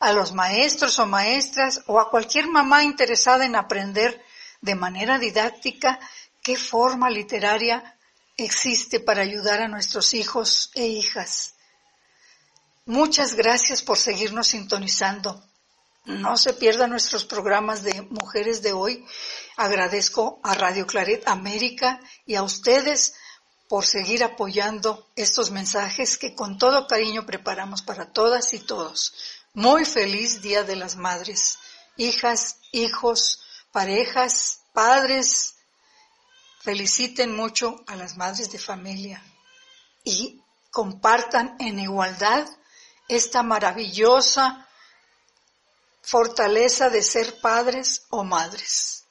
a 0.00 0.12
los 0.12 0.32
maestros 0.32 0.98
o 0.98 1.06
maestras 1.06 1.82
o 1.86 2.00
a 2.00 2.10
cualquier 2.10 2.48
mamá 2.48 2.82
interesada 2.82 3.44
en 3.44 3.54
aprender 3.54 4.24
de 4.60 4.74
manera 4.74 5.18
didáctica 5.18 6.00
qué 6.42 6.56
forma 6.56 7.10
literaria 7.10 7.96
existe 8.36 8.98
para 8.98 9.22
ayudar 9.22 9.60
a 9.60 9.68
nuestros 9.68 10.14
hijos 10.14 10.70
e 10.74 10.86
hijas. 10.86 11.51
Muchas 12.86 13.34
gracias 13.34 13.80
por 13.80 13.96
seguirnos 13.96 14.48
sintonizando. 14.48 15.40
No 16.04 16.36
se 16.36 16.52
pierdan 16.52 16.90
nuestros 16.90 17.24
programas 17.24 17.84
de 17.84 18.02
Mujeres 18.02 18.60
de 18.60 18.72
hoy. 18.72 19.06
Agradezco 19.56 20.40
a 20.42 20.54
Radio 20.54 20.84
Claret 20.84 21.28
América 21.28 22.00
y 22.26 22.34
a 22.34 22.42
ustedes 22.42 23.14
por 23.68 23.86
seguir 23.86 24.24
apoyando 24.24 25.08
estos 25.14 25.52
mensajes 25.52 26.18
que 26.18 26.34
con 26.34 26.58
todo 26.58 26.88
cariño 26.88 27.24
preparamos 27.24 27.82
para 27.82 28.10
todas 28.10 28.52
y 28.52 28.58
todos. 28.58 29.14
Muy 29.54 29.84
feliz 29.84 30.42
Día 30.42 30.64
de 30.64 30.74
las 30.74 30.96
Madres, 30.96 31.58
hijas, 31.96 32.56
hijos, 32.72 33.44
parejas, 33.70 34.62
padres. 34.72 35.54
Feliciten 36.62 37.32
mucho 37.32 37.84
a 37.86 37.94
las 37.94 38.16
madres 38.16 38.50
de 38.50 38.58
familia 38.58 39.22
y 40.02 40.42
compartan 40.72 41.54
en 41.60 41.78
igualdad 41.78 42.48
esta 43.14 43.42
maravillosa 43.42 44.66
fortaleza 46.02 46.90
de 46.90 47.02
ser 47.02 47.40
padres 47.40 48.06
o 48.10 48.24
madres. 48.24 49.01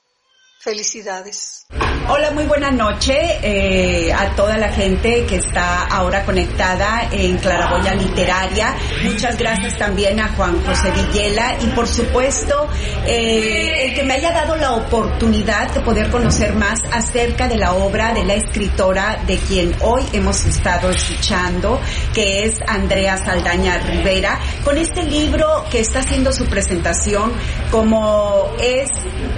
Felicidades. 0.62 1.66
Hola, 2.08 2.32
muy 2.32 2.44
buena 2.44 2.70
noche 2.72 3.16
eh, 3.42 4.12
a 4.14 4.36
toda 4.36 4.58
la 4.58 4.70
gente 4.70 5.26
que 5.26 5.38
está 5.38 5.86
ahora 5.86 6.24
conectada 6.26 7.08
en 7.12 7.38
Claraboya 7.38 7.96
Literaria. 7.96 8.76
Muchas 9.04 9.38
gracias 9.38 9.78
también 9.78 10.20
a 10.20 10.28
Juan 10.30 10.62
José 10.64 10.92
Villela 10.92 11.58
y 11.62 11.68
por 11.68 11.88
supuesto 11.88 12.68
eh, 13.08 13.86
el 13.86 13.94
que 13.96 14.04
me 14.04 14.16
haya 14.16 14.32
dado 14.34 14.56
la 14.58 14.74
oportunidad 14.74 15.72
de 15.74 15.80
poder 15.80 16.10
conocer 16.12 16.54
más 16.54 16.80
acerca 16.92 17.48
de 17.48 17.58
la 17.58 17.74
obra 17.74 18.14
de 18.14 18.26
la 18.26 18.36
escritora 18.36 19.24
de 19.26 19.38
quien 19.38 19.74
hoy 19.82 20.04
hemos 20.14 20.44
estado 20.46 20.92
escuchando, 20.92 21.80
que 22.14 22.46
es 22.46 22.60
Andrea 22.68 23.18
Saldaña 23.18 23.78
Rivera, 23.80 24.40
con 24.64 24.78
este 24.78 25.04
libro 25.04 25.66
que 25.72 25.80
está 25.80 26.00
haciendo 26.00 26.34
su 26.34 26.46
presentación 26.46 27.32
como 27.72 28.54
es 28.60 28.90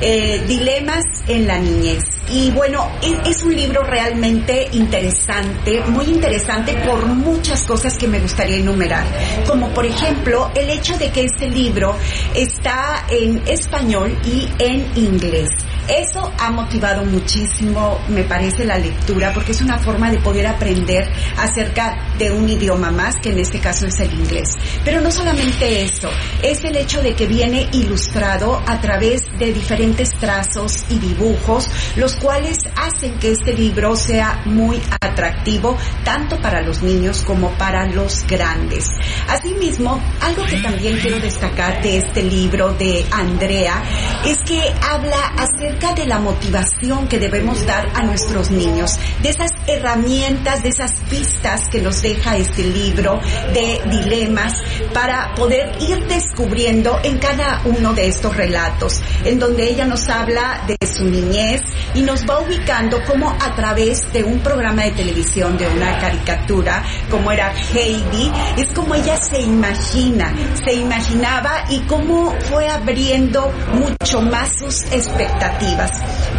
eh, 0.01 0.43
Dilemas 0.47 1.03
en 1.27 1.47
la 1.47 1.59
niñez. 1.59 2.03
Y 2.29 2.51
bueno, 2.51 2.89
es, 3.01 3.43
un 3.43 3.55
libro 3.55 3.83
realmente 3.83 4.67
interesante, 4.71 5.81
muy 5.87 6.05
interesante 6.05 6.73
por 6.85 7.05
muchas 7.05 7.63
cosas 7.63 7.97
que 7.97 8.07
me 8.07 8.19
gustaría 8.19 8.57
enumerar. 8.57 9.05
Como 9.45 9.69
por 9.69 9.85
ejemplo, 9.85 10.51
el 10.55 10.69
hecho 10.69 10.97
de 10.97 11.09
que 11.11 11.25
este 11.25 11.49
libro 11.49 11.95
está 12.33 13.05
en 13.09 13.41
español 13.47 14.17
y 14.25 14.47
en 14.59 14.85
inglés. 14.95 15.49
Eso 15.87 16.31
ha 16.39 16.49
motivado 16.49 17.03
muchísimo, 17.03 17.99
me 18.07 18.23
parece, 18.23 18.63
la 18.63 18.77
lectura, 18.77 19.33
porque 19.33 19.51
es 19.51 19.61
una 19.61 19.77
forma 19.79 20.09
de 20.09 20.17
poder 20.19 20.47
aprender 20.47 21.11
acerca 21.37 22.13
de 22.17 22.31
un 22.31 22.47
idioma 22.47 22.89
más, 22.89 23.15
que 23.21 23.31
en 23.31 23.39
este 23.39 23.59
caso 23.59 23.87
es 23.87 23.99
el 23.99 24.13
inglés. 24.13 24.49
Pero 24.85 25.01
no 25.01 25.11
solamente 25.11 25.83
eso, 25.83 26.09
es 26.41 26.63
el 26.63 26.77
hecho 26.77 27.01
de 27.01 27.15
que 27.15 27.27
viene 27.27 27.67
ilustrado 27.73 28.61
a 28.65 28.79
través 28.79 29.23
de 29.37 29.51
diferentes 29.51 30.11
trazos 30.11 30.85
y 30.89 30.99
dibujos, 30.99 31.67
los 31.97 32.15
cuales 32.15 32.59
hacen 32.77 33.19
que 33.19 33.31
este 33.33 33.53
libro 33.53 33.97
sea 33.97 34.41
muy 34.45 34.81
atractivo, 35.01 35.77
tanto 36.05 36.37
para 36.37 36.61
los 36.61 36.81
niños 36.81 37.23
como 37.25 37.49
para 37.57 37.87
los 37.87 38.25
grandes. 38.25 38.87
Asimismo, 39.27 40.01
algo 40.21 40.45
que 40.45 40.61
también 40.61 40.97
quiero 40.99 41.19
destacar 41.19 41.81
de 41.81 41.97
este 41.97 42.23
libro 42.23 42.73
de 42.73 43.05
Andrea 43.11 43.83
es 44.25 44.37
que 44.45 44.61
habla 44.81 45.33
acerca 45.37 45.72
de 45.73 46.05
la 46.05 46.19
motivación 46.19 47.07
que 47.07 47.19
debemos 47.19 47.65
dar 47.65 47.87
a 47.93 48.03
nuestros 48.03 48.51
niños, 48.51 48.97
de 49.21 49.29
esas 49.29 49.51
herramientas, 49.67 50.63
de 50.63 50.69
esas 50.69 50.93
pistas 51.09 51.67
que 51.69 51.81
nos 51.81 52.01
deja 52.01 52.37
este 52.37 52.63
libro 52.63 53.19
de 53.53 53.81
dilemas 53.89 54.53
para 54.93 55.35
poder 55.35 55.71
ir 55.81 56.05
descubriendo 56.07 56.99
en 57.03 57.17
cada 57.17 57.61
uno 57.65 57.93
de 57.93 58.07
estos 58.07 58.35
relatos, 58.37 59.01
en 59.25 59.39
donde 59.39 59.69
ella 59.69 59.85
nos 59.85 60.07
habla 60.09 60.63
de 60.67 60.77
su 60.87 61.05
niñez 61.05 61.61
y 61.95 62.01
nos 62.01 62.25
va 62.27 62.39
ubicando 62.39 63.03
como 63.05 63.29
a 63.31 63.53
través 63.55 64.11
de 64.13 64.23
un 64.23 64.39
programa 64.39 64.83
de 64.83 64.91
televisión, 64.91 65.57
de 65.57 65.67
una 65.67 65.99
caricatura, 65.99 66.83
como 67.11 67.31
era 67.31 67.53
Heidi, 67.73 68.31
es 68.57 68.71
como 68.73 68.95
ella 68.95 69.17
se 69.17 69.41
imagina, 69.41 70.33
se 70.63 70.73
imaginaba 70.73 71.65
y 71.69 71.79
cómo 71.81 72.33
fue 72.49 72.69
abriendo 72.69 73.51
mucho 73.73 74.21
más 74.21 74.49
sus 74.57 74.81
expectativas. 74.91 75.62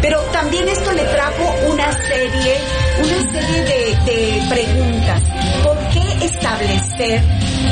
Pero 0.01 0.19
también 0.31 0.67
esto 0.67 0.91
le 0.91 1.03
trajo 1.03 1.55
una 1.71 1.91
serie, 1.91 2.57
una 2.99 3.31
serie 3.31 3.63
de, 3.63 4.11
de 4.11 4.47
preguntas. 4.49 5.21
¿Por 5.63 5.77
qué 5.89 6.25
establecer 6.25 7.23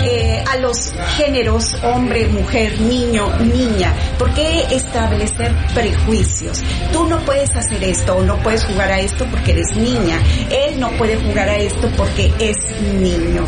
eh, 0.05 0.43
a 0.51 0.57
los 0.57 0.93
géneros 1.17 1.75
hombre, 1.83 2.27
mujer, 2.27 2.79
niño, 2.81 3.27
niña? 3.39 3.93
¿Por 4.17 4.33
qué 4.33 4.63
establecer 4.71 5.53
prejuicios? 5.73 6.61
Tú 6.91 7.07
no 7.07 7.19
puedes 7.19 7.49
hacer 7.55 7.83
esto 7.83 8.15
o 8.15 8.23
no 8.23 8.37
puedes 8.37 8.65
jugar 8.65 8.91
a 8.91 8.99
esto 8.99 9.25
porque 9.29 9.51
eres 9.51 9.75
niña. 9.75 10.21
Él 10.49 10.79
no 10.79 10.89
puede 10.91 11.17
jugar 11.17 11.49
a 11.49 11.57
esto 11.57 11.89
porque 11.97 12.31
es 12.39 12.57
niño. 12.81 13.45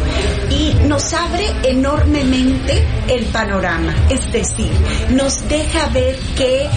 Y 0.50 0.74
nos 0.88 1.14
abre 1.14 1.46
enormemente 1.64 2.86
el 3.08 3.26
panorama. 3.26 3.94
Es 4.10 4.32
decir, 4.32 4.72
nos 5.10 5.48
deja 5.48 5.88
ver 5.90 6.18
que 6.36 6.68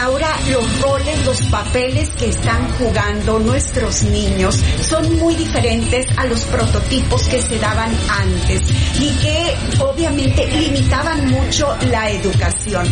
ahora 0.00 0.28
los 0.50 0.80
roles, 0.80 1.24
los 1.24 1.42
papeles 1.42 2.10
que 2.10 2.28
están 2.28 2.68
jugando 2.72 3.38
nuestros 3.38 4.02
niños 4.04 4.60
son 4.82 5.16
muy 5.18 5.34
diferentes 5.34 6.06
a 6.16 6.26
los 6.26 6.44
prototipos 6.44 7.28
que 7.28 7.42
se 7.42 7.58
daban 7.58 7.90
antes 8.08 8.62
y 9.00 9.15
que 9.18 9.82
obviamente 9.82 10.46
limitaban 10.46 11.30
mucho 11.30 11.76
la 11.90 12.10
educación. 12.10 12.86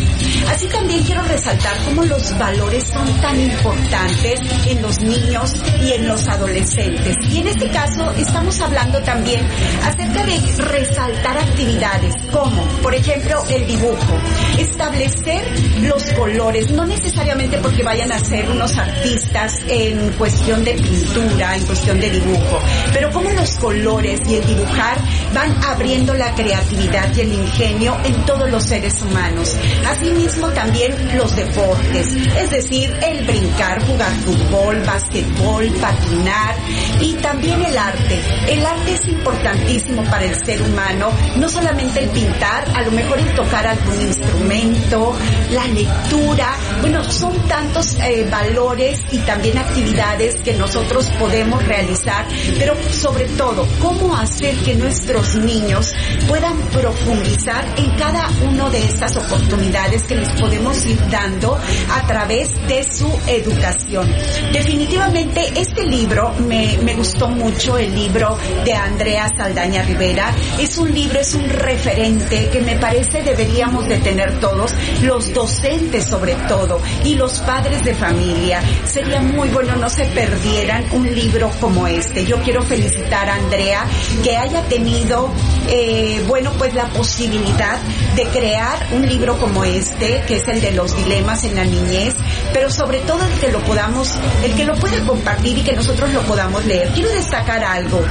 Así 0.49 0.67
también 0.67 1.03
quiero 1.03 1.21
resaltar 1.23 1.77
cómo 1.85 2.03
los 2.03 2.37
valores 2.37 2.83
son 2.91 3.07
tan 3.21 3.39
importantes 3.39 4.39
en 4.67 4.81
los 4.81 4.99
niños 4.99 5.53
y 5.83 5.93
en 5.93 6.07
los 6.07 6.27
adolescentes. 6.27 7.15
Y 7.31 7.39
en 7.39 7.47
este 7.47 7.69
caso 7.69 8.11
estamos 8.17 8.59
hablando 8.61 9.01
también 9.03 9.45
acerca 9.83 10.25
de 10.25 10.37
resaltar 10.63 11.37
actividades 11.37 12.13
como, 12.31 12.63
por 12.81 12.93
ejemplo, 12.93 13.43
el 13.49 13.67
dibujo, 13.67 14.17
establecer 14.57 15.43
los 15.81 16.03
colores, 16.13 16.71
no 16.71 16.85
necesariamente 16.85 17.57
porque 17.59 17.83
vayan 17.83 18.11
a 18.11 18.19
ser 18.19 18.49
unos 18.49 18.77
artistas 18.77 19.53
en 19.67 20.11
cuestión 20.13 20.63
de 20.63 20.73
pintura, 20.73 21.55
en 21.55 21.65
cuestión 21.65 21.99
de 21.99 22.09
dibujo, 22.09 22.59
pero 22.93 23.11
como 23.11 23.29
los 23.31 23.55
colores 23.57 24.21
y 24.27 24.35
el 24.35 24.45
dibujar 24.45 24.97
van 25.33 25.51
abriendo 25.63 26.13
la 26.17 26.33
creatividad 26.33 27.15
y 27.15 27.21
el 27.21 27.33
ingenio 27.33 27.97
en 28.03 28.25
todos 28.25 28.49
los 28.49 28.63
seres 28.63 29.01
humanos. 29.01 29.55
Asimismo 29.87 30.49
también 30.49 30.93
los 31.17 31.35
deportes, 31.35 32.07
es 32.37 32.49
decir, 32.49 32.93
el 33.03 33.25
brincar, 33.25 33.81
jugar 33.85 34.11
fútbol, 34.25 34.81
básquetbol, 34.85 35.67
patinar 35.81 36.55
y 37.01 37.13
también 37.15 37.61
el 37.63 37.77
arte. 37.77 38.21
El 38.47 38.65
arte 38.65 38.93
es 38.93 39.07
importantísimo 39.07 40.03
para 40.05 40.25
el 40.25 40.35
ser 40.45 40.61
humano, 40.61 41.11
no 41.37 41.49
solamente 41.49 42.03
el 42.03 42.09
pintar, 42.09 42.65
a 42.75 42.81
lo 42.81 42.91
mejor 42.91 43.19
el 43.19 43.33
tocar 43.35 43.67
algún 43.67 44.01
instrumento, 44.01 45.15
la 45.51 45.67
lectura, 45.67 46.55
bueno, 46.81 47.03
son 47.03 47.33
tantos 47.47 47.95
eh, 47.95 48.27
valores 48.29 49.01
y 49.11 49.17
también 49.19 49.57
actividades 49.57 50.35
que 50.41 50.53
nosotros 50.53 51.05
podemos 51.19 51.63
realizar, 51.65 52.25
pero 52.57 52.75
sobre 52.91 53.25
todo, 53.25 53.67
cómo 53.81 54.15
hacer 54.15 54.55
que 54.57 54.75
nuestros 54.75 55.35
niños 55.35 55.93
puedan 56.27 56.57
profundizar 56.71 57.65
en 57.77 57.89
cada 57.97 58.29
una 58.49 58.69
de 58.69 58.79
estas 58.79 59.15
oportunidades 59.17 60.03
que 60.03 60.15
les 60.15 60.29
podemos 60.31 60.85
ir 60.85 60.99
dando 61.09 61.57
a 61.91 62.07
través 62.07 62.49
de 62.67 62.83
su 62.83 63.11
educación. 63.27 64.11
Definitivamente 64.51 65.51
este 65.55 65.85
libro 65.85 66.33
me, 66.47 66.77
me 66.83 66.93
gustó 66.95 67.27
mucho, 67.29 67.77
el 67.77 67.93
libro 67.93 68.37
de 68.63 68.73
Andrea 68.73 69.29
Saldaña 69.35 69.83
Rivera. 69.83 70.33
Es 70.59 70.77
un 70.77 70.93
libro, 70.93 71.19
es 71.19 71.33
un 71.35 71.47
referente 71.49 72.49
que 72.49 72.61
me 72.61 72.75
parece 72.75 73.21
deberíamos 73.21 73.87
de 73.87 73.97
tener 73.97 74.39
todos, 74.39 74.73
los 75.01 75.33
docentes 75.33 76.05
sobre 76.05 76.35
todo 76.47 76.79
y 77.03 77.15
los 77.15 77.39
padres 77.39 77.83
de 77.83 77.93
familia. 77.93 78.61
Sería 78.85 79.21
muy 79.21 79.49
bueno 79.49 79.75
no 79.75 79.89
se 79.89 80.05
perdieran 80.05 80.85
un 80.91 81.13
libro 81.13 81.51
como 81.59 81.87
este. 81.87 82.25
Yo 82.25 82.37
quiero 82.41 82.61
felicitar 82.63 83.29
a 83.29 83.35
Andrea 83.35 83.85
que 84.23 84.35
haya 84.35 84.61
tenido, 84.63 85.29
eh, 85.69 85.94
bueno, 86.27 86.51
pues 86.57 86.73
la 86.73 86.87
posibilidad 86.87 87.79
de 88.15 88.23
crear 88.25 88.87
un 88.91 89.07
libro 89.07 89.37
como 89.37 89.63
este, 89.63 90.23
que 90.27 90.37
es 90.37 90.47
el 90.47 90.61
de 90.61 90.71
los 90.71 90.95
dilemas 90.95 91.43
en 91.43 91.55
la 91.55 91.65
niñez, 91.65 92.15
pero 92.53 92.69
sobre 92.69 92.99
todo 92.99 93.23
el 93.25 93.39
que 93.39 93.51
lo 93.51 93.59
podamos, 93.59 94.13
el 94.43 94.53
que 94.55 94.65
lo 94.65 94.75
pueda 94.75 94.99
compartir 95.05 95.57
y 95.57 95.61
que 95.63 95.73
nosotros 95.73 96.13
lo 96.13 96.21
podamos 96.23 96.65
leer. 96.65 96.89
Quiero 96.93 97.09
destacar 97.09 97.63
algo 97.63 98.01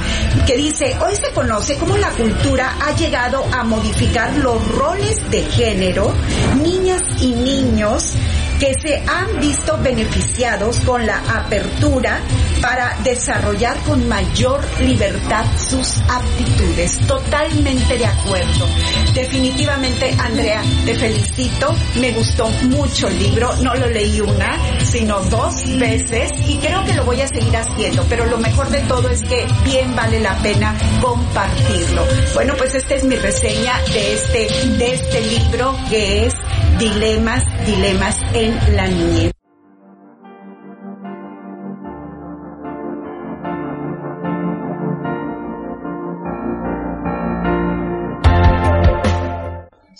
que 0.45 0.57
dice, 0.57 0.95
hoy 1.05 1.15
se 1.15 1.31
conoce 1.31 1.77
cómo 1.77 1.97
la 1.97 2.09
cultura 2.11 2.75
ha 2.85 2.95
llegado 2.95 3.43
a 3.51 3.63
modificar 3.63 4.35
los 4.37 4.65
roles 4.69 5.17
de 5.31 5.41
género, 5.43 6.13
niñas 6.61 7.01
y 7.21 7.33
niños, 7.33 8.13
que 8.59 8.73
se 8.81 8.97
han 9.07 9.39
visto 9.39 9.77
beneficiados 9.81 10.79
con 10.81 11.05
la 11.05 11.17
apertura 11.17 12.19
para 12.61 12.97
desarrollar 13.03 13.77
con 13.83 14.07
mayor 14.07 14.63
libertad 14.79 15.45
sus 15.57 15.99
aptitudes. 16.09 16.97
Totalmente 17.07 17.97
de 17.97 18.05
acuerdo. 18.05 18.67
Definitivamente, 19.13 20.15
Andrea, 20.19 20.61
te 20.85 20.95
felicito. 20.95 21.75
Me 21.99 22.11
gustó 22.11 22.49
mucho 22.69 23.07
el 23.07 23.19
libro. 23.19 23.55
No 23.57 23.75
lo 23.75 23.87
leí 23.87 24.21
una, 24.21 24.57
sino 24.83 25.19
dos 25.21 25.77
veces 25.77 26.31
y 26.47 26.57
creo 26.57 26.83
que 26.85 26.93
lo 26.93 27.05
voy 27.05 27.21
a 27.21 27.27
seguir 27.27 27.55
haciendo. 27.55 28.05
Pero 28.09 28.25
lo 28.25 28.37
mejor 28.37 28.69
de 28.69 28.79
todo 28.81 29.09
es 29.09 29.21
que 29.21 29.45
bien 29.63 29.95
vale 29.95 30.19
la 30.19 30.37
pena 30.39 30.75
compartirlo. 31.01 32.05
Bueno, 32.33 32.53
pues 32.57 32.75
esta 32.75 32.95
es 32.95 33.03
mi 33.03 33.15
reseña 33.15 33.73
de 33.93 34.13
este, 34.13 34.67
de 34.77 34.93
este 34.93 35.21
libro 35.21 35.77
que 35.89 36.25
es 36.25 36.34
Dilemas, 36.79 37.41
Dilemas 37.65 38.17
en 38.33 38.75
la 38.75 38.87
niñez. 38.89 39.31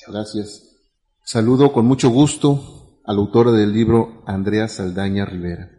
Gracias. 0.06 0.64
Saludo 1.24 1.72
con 1.72 1.86
mucho 1.86 2.10
gusto 2.10 3.00
a 3.06 3.14
la 3.14 3.20
autora 3.20 3.52
del 3.52 3.72
libro, 3.72 4.24
Andrea 4.28 4.68
Saldaña 4.68 5.24
Rivera. 5.24 5.70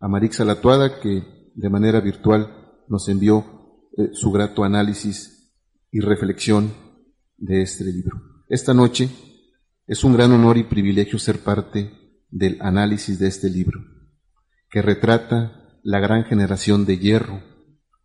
A 0.00 0.08
Marixa 0.08 0.46
Latuada, 0.46 0.98
que 0.98 1.50
de 1.54 1.68
manera 1.68 2.00
virtual 2.00 2.82
nos 2.88 3.06
envió 3.10 3.44
eh, 3.98 4.08
su 4.14 4.32
grato 4.32 4.64
análisis 4.64 5.52
y 5.90 6.00
reflexión 6.00 6.72
de 7.36 7.60
este 7.60 7.84
libro. 7.84 8.16
Esta 8.48 8.72
noche 8.72 9.10
es 9.86 10.04
un 10.04 10.14
gran 10.14 10.32
honor 10.32 10.58
y 10.58 10.64
privilegio 10.64 11.18
ser 11.18 11.40
parte 11.40 11.90
del 12.30 12.58
análisis 12.60 13.18
de 13.18 13.28
este 13.28 13.50
libro, 13.50 13.80
que 14.70 14.82
retrata 14.82 15.80
la 15.82 16.00
gran 16.00 16.24
generación 16.24 16.86
de 16.86 16.98
hierro 16.98 17.42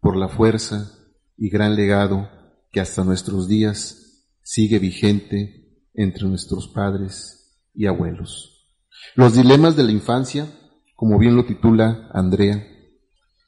por 0.02 0.18
la 0.18 0.28
fuerza 0.28 0.92
y 1.38 1.50
gran 1.50 1.76
legado 1.76 2.30
que 2.72 2.80
hasta 2.80 3.04
nuestros 3.04 3.48
días 3.48 4.26
sigue 4.42 4.80
vigente 4.80 5.86
entre 5.94 6.28
nuestros 6.28 6.68
padres 6.68 7.62
y 7.74 7.86
abuelos. 7.86 8.68
Los 9.16 9.36
dilemas 9.36 9.76
de 9.76 9.84
la 9.84 9.92
infancia, 9.92 10.48
como 10.96 11.20
bien 11.20 11.36
lo 11.36 11.46
titula 11.46 12.10
Andrea, 12.14 12.66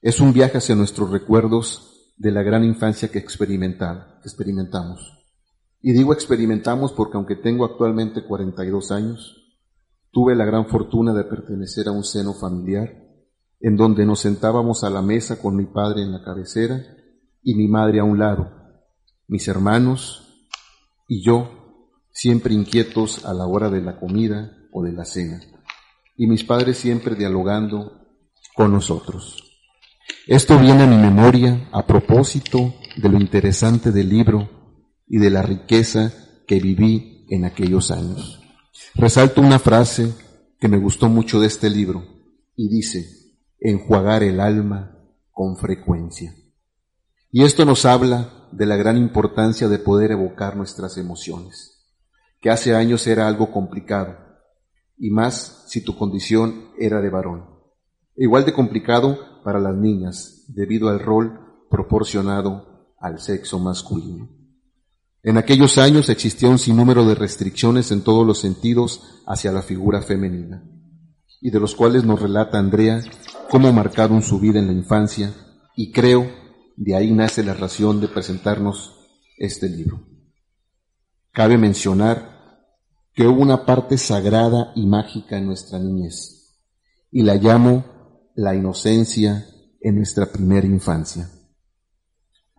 es 0.02 0.20
un 0.20 0.34
viaje 0.34 0.60
hacia 0.60 0.76
nuestros 0.76 1.10
recuerdos 1.10 2.14
de 2.18 2.32
la 2.32 2.44
gran 2.44 2.64
infancia 2.64 3.10
que 3.10 3.20
experimentamos. 3.20 5.19
Y 5.82 5.94
digo 5.94 6.14
experimentamos 6.14 6.92
porque 6.92 7.18
aunque 7.18 7.36
tengo 7.36 7.66
actualmente 7.66 8.26
42 8.26 8.92
años, 8.92 9.40
tuve 10.12 10.36
la 10.36 10.46
gran 10.46 10.68
fortuna 10.68 11.14
de 11.14 11.24
pertenecer 11.24 11.88
a 11.88 11.92
un 11.92 12.04
seno 12.04 12.34
familiar 12.34 13.10
en 13.62 13.76
donde 13.76 14.06
nos 14.06 14.20
sentábamos 14.20 14.84
a 14.84 14.90
la 14.90 15.02
mesa 15.02 15.42
con 15.42 15.56
mi 15.56 15.66
padre 15.66 16.02
en 16.02 16.12
la 16.12 16.24
cabecera 16.24 16.82
y 17.42 17.56
mi 17.56 17.68
madre 17.68 18.00
a 18.00 18.04
un 18.04 18.20
lado, 18.20 18.52
mis 19.28 19.48
hermanos 19.48 20.48
y 21.08 21.24
yo, 21.24 21.50
siempre 22.12 22.54
inquietos 22.54 23.26
a 23.26 23.34
la 23.34 23.48
hora 23.48 23.70
de 23.70 23.82
la 23.82 24.00
comida 24.00 24.56
o 24.72 24.84
de 24.84 24.92
la 24.92 25.06
cena, 25.06 25.42
y 26.16 26.28
mis 26.28 26.44
padres 26.44 26.78
siempre 26.78 27.16
dialogando 27.16 28.08
con 28.56 28.72
nosotros. 28.72 29.44
Esto 30.28 30.60
viene 30.60 30.84
a 30.84 30.88
mi 30.88 30.98
memoria 30.98 31.70
a 31.72 31.86
propósito 31.86 32.76
de 32.98 33.10
lo 33.10 33.20
interesante 33.20 33.92
del 33.92 34.10
libro 34.10 34.59
y 35.10 35.18
de 35.18 35.32
la 35.32 35.42
riqueza 35.42 36.14
que 36.48 36.60
viví 36.60 37.26
en 37.30 37.44
aquellos 37.44 37.92
años. 37.92 38.40
Resalto 38.96 39.42
una 39.42 39.60
frase 39.60 40.14
que 40.60 40.68
me 40.68 40.78
gustó 40.78 41.10
mucho 41.10 41.40
de 41.42 41.48
este 41.48 41.70
libro 41.70 42.04
y 42.56 42.70
dice, 42.70 43.06
enjuagar 43.60 44.24
el 44.24 44.40
alma 44.40 44.98
con 45.32 45.58
frecuencia. 45.58 46.34
Y 47.32 47.44
esto 47.44 47.66
nos 47.66 47.86
habla 47.86 48.48
de 48.52 48.66
la 48.66 48.76
gran 48.76 48.98
importancia 48.98 49.68
de 49.68 49.80
poder 49.80 50.12
evocar 50.12 50.56
nuestras 50.56 50.98
emociones, 50.98 51.88
que 52.42 52.50
hace 52.50 52.76
años 52.76 53.06
era 53.08 53.28
algo 53.28 53.52
complicado, 53.52 54.18
y 54.98 55.12
más 55.12 55.66
si 55.68 55.82
tu 55.82 55.98
condición 55.98 56.72
era 56.78 57.02
de 57.02 57.10
varón. 57.10 57.46
Igual 58.16 58.46
de 58.46 58.54
complicado 58.54 59.18
para 59.44 59.60
las 59.60 59.76
niñas, 59.76 60.44
debido 60.50 60.90
al 60.90 61.00
rol 61.00 61.40
proporcionado 61.70 62.94
al 63.00 63.20
sexo 63.20 63.60
masculino. 63.60 64.39
En 65.22 65.38
aquellos 65.38 65.78
años 65.78 66.10
existía 66.10 66.50
un 66.50 66.60
sinnúmero 66.60 67.06
de 67.06 67.16
restricciones 67.16 67.92
en 67.92 68.04
todos 68.04 68.26
los 68.26 68.40
sentidos 68.40 69.02
hacia 69.28 69.52
la 69.52 69.62
figura 69.62 70.02
femenina, 70.02 70.64
y 71.42 71.52
de 71.52 71.60
los 71.60 71.76
cuales 71.76 72.06
nos 72.06 72.22
relata 72.22 72.58
Andrea 72.58 73.02
cómo 73.50 73.74
marcaron 73.74 74.22
su 74.22 74.40
vida 74.40 74.60
en 74.60 74.68
la 74.68 74.74
infancia, 74.74 75.34
y 75.76 75.92
creo 75.92 76.32
de 76.78 76.96
ahí 76.96 77.12
nace 77.12 77.44
la 77.44 77.54
razón 77.54 78.00
de 78.00 78.08
presentarnos 78.08 78.96
este 79.38 79.68
libro. 79.68 80.08
Cabe 81.34 81.58
mencionar 81.58 82.40
que 83.14 83.28
hubo 83.28 83.42
una 83.42 83.66
parte 83.66 83.98
sagrada 83.98 84.72
y 84.76 84.86
mágica 84.86 85.38
en 85.38 85.48
nuestra 85.48 85.80
niñez, 85.80 86.56
y 87.12 87.24
la 87.24 87.36
llamo 87.36 88.32
la 88.36 88.56
inocencia 88.56 89.46
en 89.82 89.96
nuestra 89.96 90.28
primera 90.28 90.66
infancia. 90.66 91.30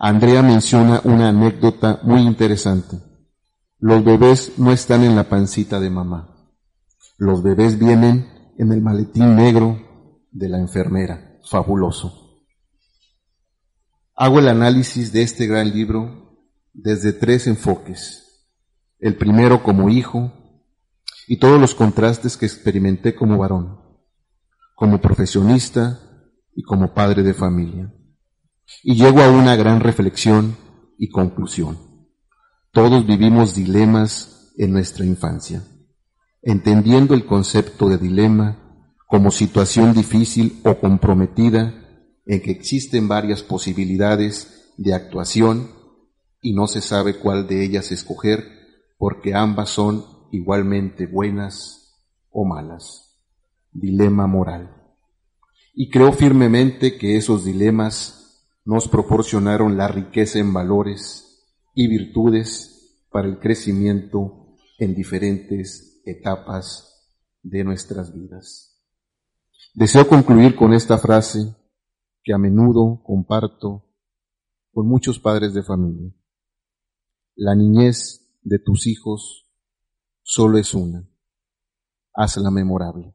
Andrea 0.03 0.43
menciona 0.43 1.03
una 1.05 1.29
anécdota 1.29 2.01
muy 2.05 2.23
interesante. 2.23 2.97
Los 3.79 4.03
bebés 4.03 4.59
no 4.59 4.73
están 4.73 5.05
en 5.05 5.15
la 5.15 5.29
pancita 5.29 5.79
de 5.79 5.91
mamá. 5.91 6.55
Los 7.19 7.43
bebés 7.43 7.79
vienen 7.79 8.55
en 8.57 8.73
el 8.73 8.81
maletín 8.81 9.37
negro 9.37 9.79
de 10.31 10.49
la 10.49 10.59
enfermera. 10.59 11.39
Fabuloso. 11.45 12.47
Hago 14.15 14.39
el 14.39 14.49
análisis 14.49 15.13
de 15.13 15.21
este 15.21 15.47
gran 15.47 15.71
libro 15.71 16.47
desde 16.73 17.13
tres 17.13 17.47
enfoques. 17.47 18.49
El 19.01 19.19
primero 19.19 19.63
como 19.63 19.91
hijo 19.91 20.33
y 21.29 21.39
todos 21.39 21.61
los 21.61 21.75
contrastes 21.75 22.39
que 22.39 22.47
experimenté 22.47 23.15
como 23.15 23.37
varón, 23.37 23.79
como 24.75 24.99
profesionista 24.99 26.01
y 26.55 26.63
como 26.63 26.95
padre 26.95 27.23
de 27.23 27.35
familia. 27.35 27.93
Y 28.83 28.95
llego 28.95 29.21
a 29.21 29.31
una 29.31 29.57
gran 29.57 29.81
reflexión 29.81 30.57
y 30.99 31.09
conclusión. 31.09 31.79
Todos 32.73 33.07
vivimos 33.07 33.55
dilemas 33.55 34.53
en 34.57 34.73
nuestra 34.73 35.05
infancia. 35.05 35.65
Entendiendo 36.43 37.15
el 37.15 37.27
concepto 37.27 37.89
de 37.89 37.99
dilema 37.99 38.87
como 39.09 39.31
situación 39.31 39.93
difícil 39.93 40.61
o 40.65 40.79
comprometida 40.79 41.75
en 42.27 42.41
que 42.41 42.53
existen 42.53 43.09
varias 43.09 43.43
posibilidades 43.43 44.73
de 44.77 44.95
actuación 44.95 45.71
y 46.41 46.53
no 46.53 46.67
se 46.67 46.81
sabe 46.81 47.19
cuál 47.19 47.47
de 47.47 47.65
ellas 47.65 47.91
escoger 47.91 48.45
porque 48.99 49.35
ambas 49.35 49.71
son 49.71 50.05
igualmente 50.31 51.07
buenas 51.07 51.99
o 52.31 52.45
malas. 52.45 53.19
Dilema 53.73 54.27
moral. 54.27 54.77
Y 55.75 55.91
creo 55.91 56.13
firmemente 56.13 56.99
que 56.99 57.17
esos 57.17 57.45
dilemas 57.45 58.20
nos 58.65 58.89
proporcionaron 58.89 59.77
la 59.77 59.89
riqueza 59.89 60.39
en 60.39 60.53
valores 60.53 61.47
y 61.75 61.89
virtudes 61.89 63.07
para 63.11 63.29
el 63.29 63.39
crecimiento 63.39 64.57
en 64.79 64.95
diferentes 64.95 66.03
etapas 66.05 66.91
de 67.43 67.65
nuestras 67.65 68.15
vidas. 68.15 68.83
Deseo 69.75 70.07
concluir 70.09 70.57
con 70.57 70.73
esta 70.73 70.99
frase 70.99 71.55
que 72.23 72.33
a 72.33 72.39
menudo 72.39 73.03
comparto 73.05 73.87
con 74.73 74.87
muchos 74.87 75.19
padres 75.19 75.55
de 75.55 75.63
familia. 75.63 76.13
La 77.37 77.55
niñez 77.55 78.39
de 78.43 78.59
tus 78.59 78.87
hijos 78.87 79.49
solo 80.23 80.59
es 80.59 80.75
una. 80.75 81.09
Hazla 82.13 82.51
memorable. 82.51 83.15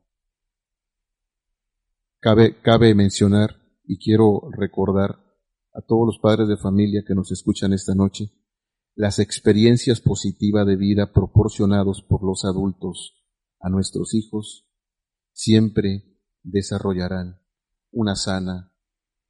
Cabe, 2.19 2.59
cabe 2.61 2.95
mencionar 2.95 3.61
y 3.83 3.99
quiero 3.99 4.49
recordar 4.51 5.24
a 5.75 5.81
todos 5.81 6.07
los 6.07 6.19
padres 6.19 6.47
de 6.47 6.57
familia 6.57 7.03
que 7.05 7.13
nos 7.13 7.31
escuchan 7.31 7.73
esta 7.73 7.93
noche, 7.93 8.31
las 8.95 9.19
experiencias 9.19 9.99
positivas 9.99 10.65
de 10.65 10.77
vida 10.77 11.11
proporcionados 11.11 12.01
por 12.01 12.23
los 12.23 12.45
adultos 12.45 13.21
a 13.59 13.69
nuestros 13.69 14.13
hijos 14.13 14.69
siempre 15.33 16.17
desarrollarán 16.43 17.41
una 17.91 18.15
sana 18.15 18.71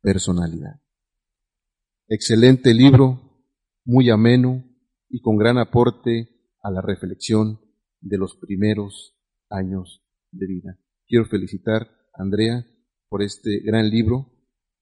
personalidad. 0.01 0.81
Excelente 2.07 2.75
libro, 2.75 3.41
muy 3.83 4.11
ameno 4.11 4.63
y 5.09 5.21
con 5.21 5.37
gran 5.37 5.57
aporte 5.57 6.29
a 6.61 6.69
la 6.69 6.81
reflexión 6.81 7.59
de 8.01 8.19
los 8.19 8.35
primeros 8.35 9.17
años 9.49 10.03
de 10.31 10.45
vida. 10.45 10.79
Quiero 11.07 11.25
felicitar 11.25 11.89
a 12.13 12.21
Andrea 12.21 12.67
por 13.09 13.23
este 13.23 13.61
gran 13.61 13.89
libro 13.89 14.34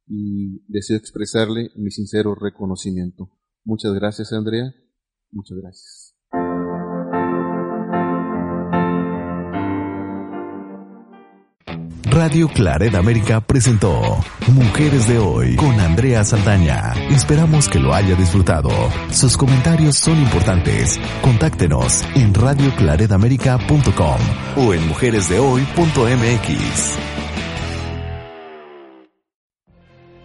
y 0.08 0.64
deseo 0.68 0.98
expresarle 0.98 1.72
mi 1.76 1.92
sincero 1.92 2.36
reconocimiento. 2.36 3.30
Muchas 3.64 3.94
gracias, 3.94 4.34
Andrea. 4.34 4.74
Muchas 5.32 5.58
gracias. 5.58 6.14
Radio 12.14 12.48
Claret 12.48 12.94
América 12.94 13.42
presentó 13.42 14.00
Mujeres 14.54 15.08
de 15.08 15.18
Hoy 15.18 15.56
con 15.56 15.80
Andrea 15.80 16.24
Saldaña. 16.24 16.94
Esperamos 17.10 17.68
que 17.68 17.80
lo 17.80 17.92
haya 17.92 18.16
disfrutado. 18.16 18.70
Sus 19.10 19.36
comentarios 19.36 19.98
son 19.98 20.20
importantes. 20.20 21.00
Contáctenos 21.24 22.04
en 22.14 22.36
radioclaredamerica.com 22.36 24.20
o 24.58 24.76
en 24.76 24.88
mujeresdehoy.mx. 24.90 27.13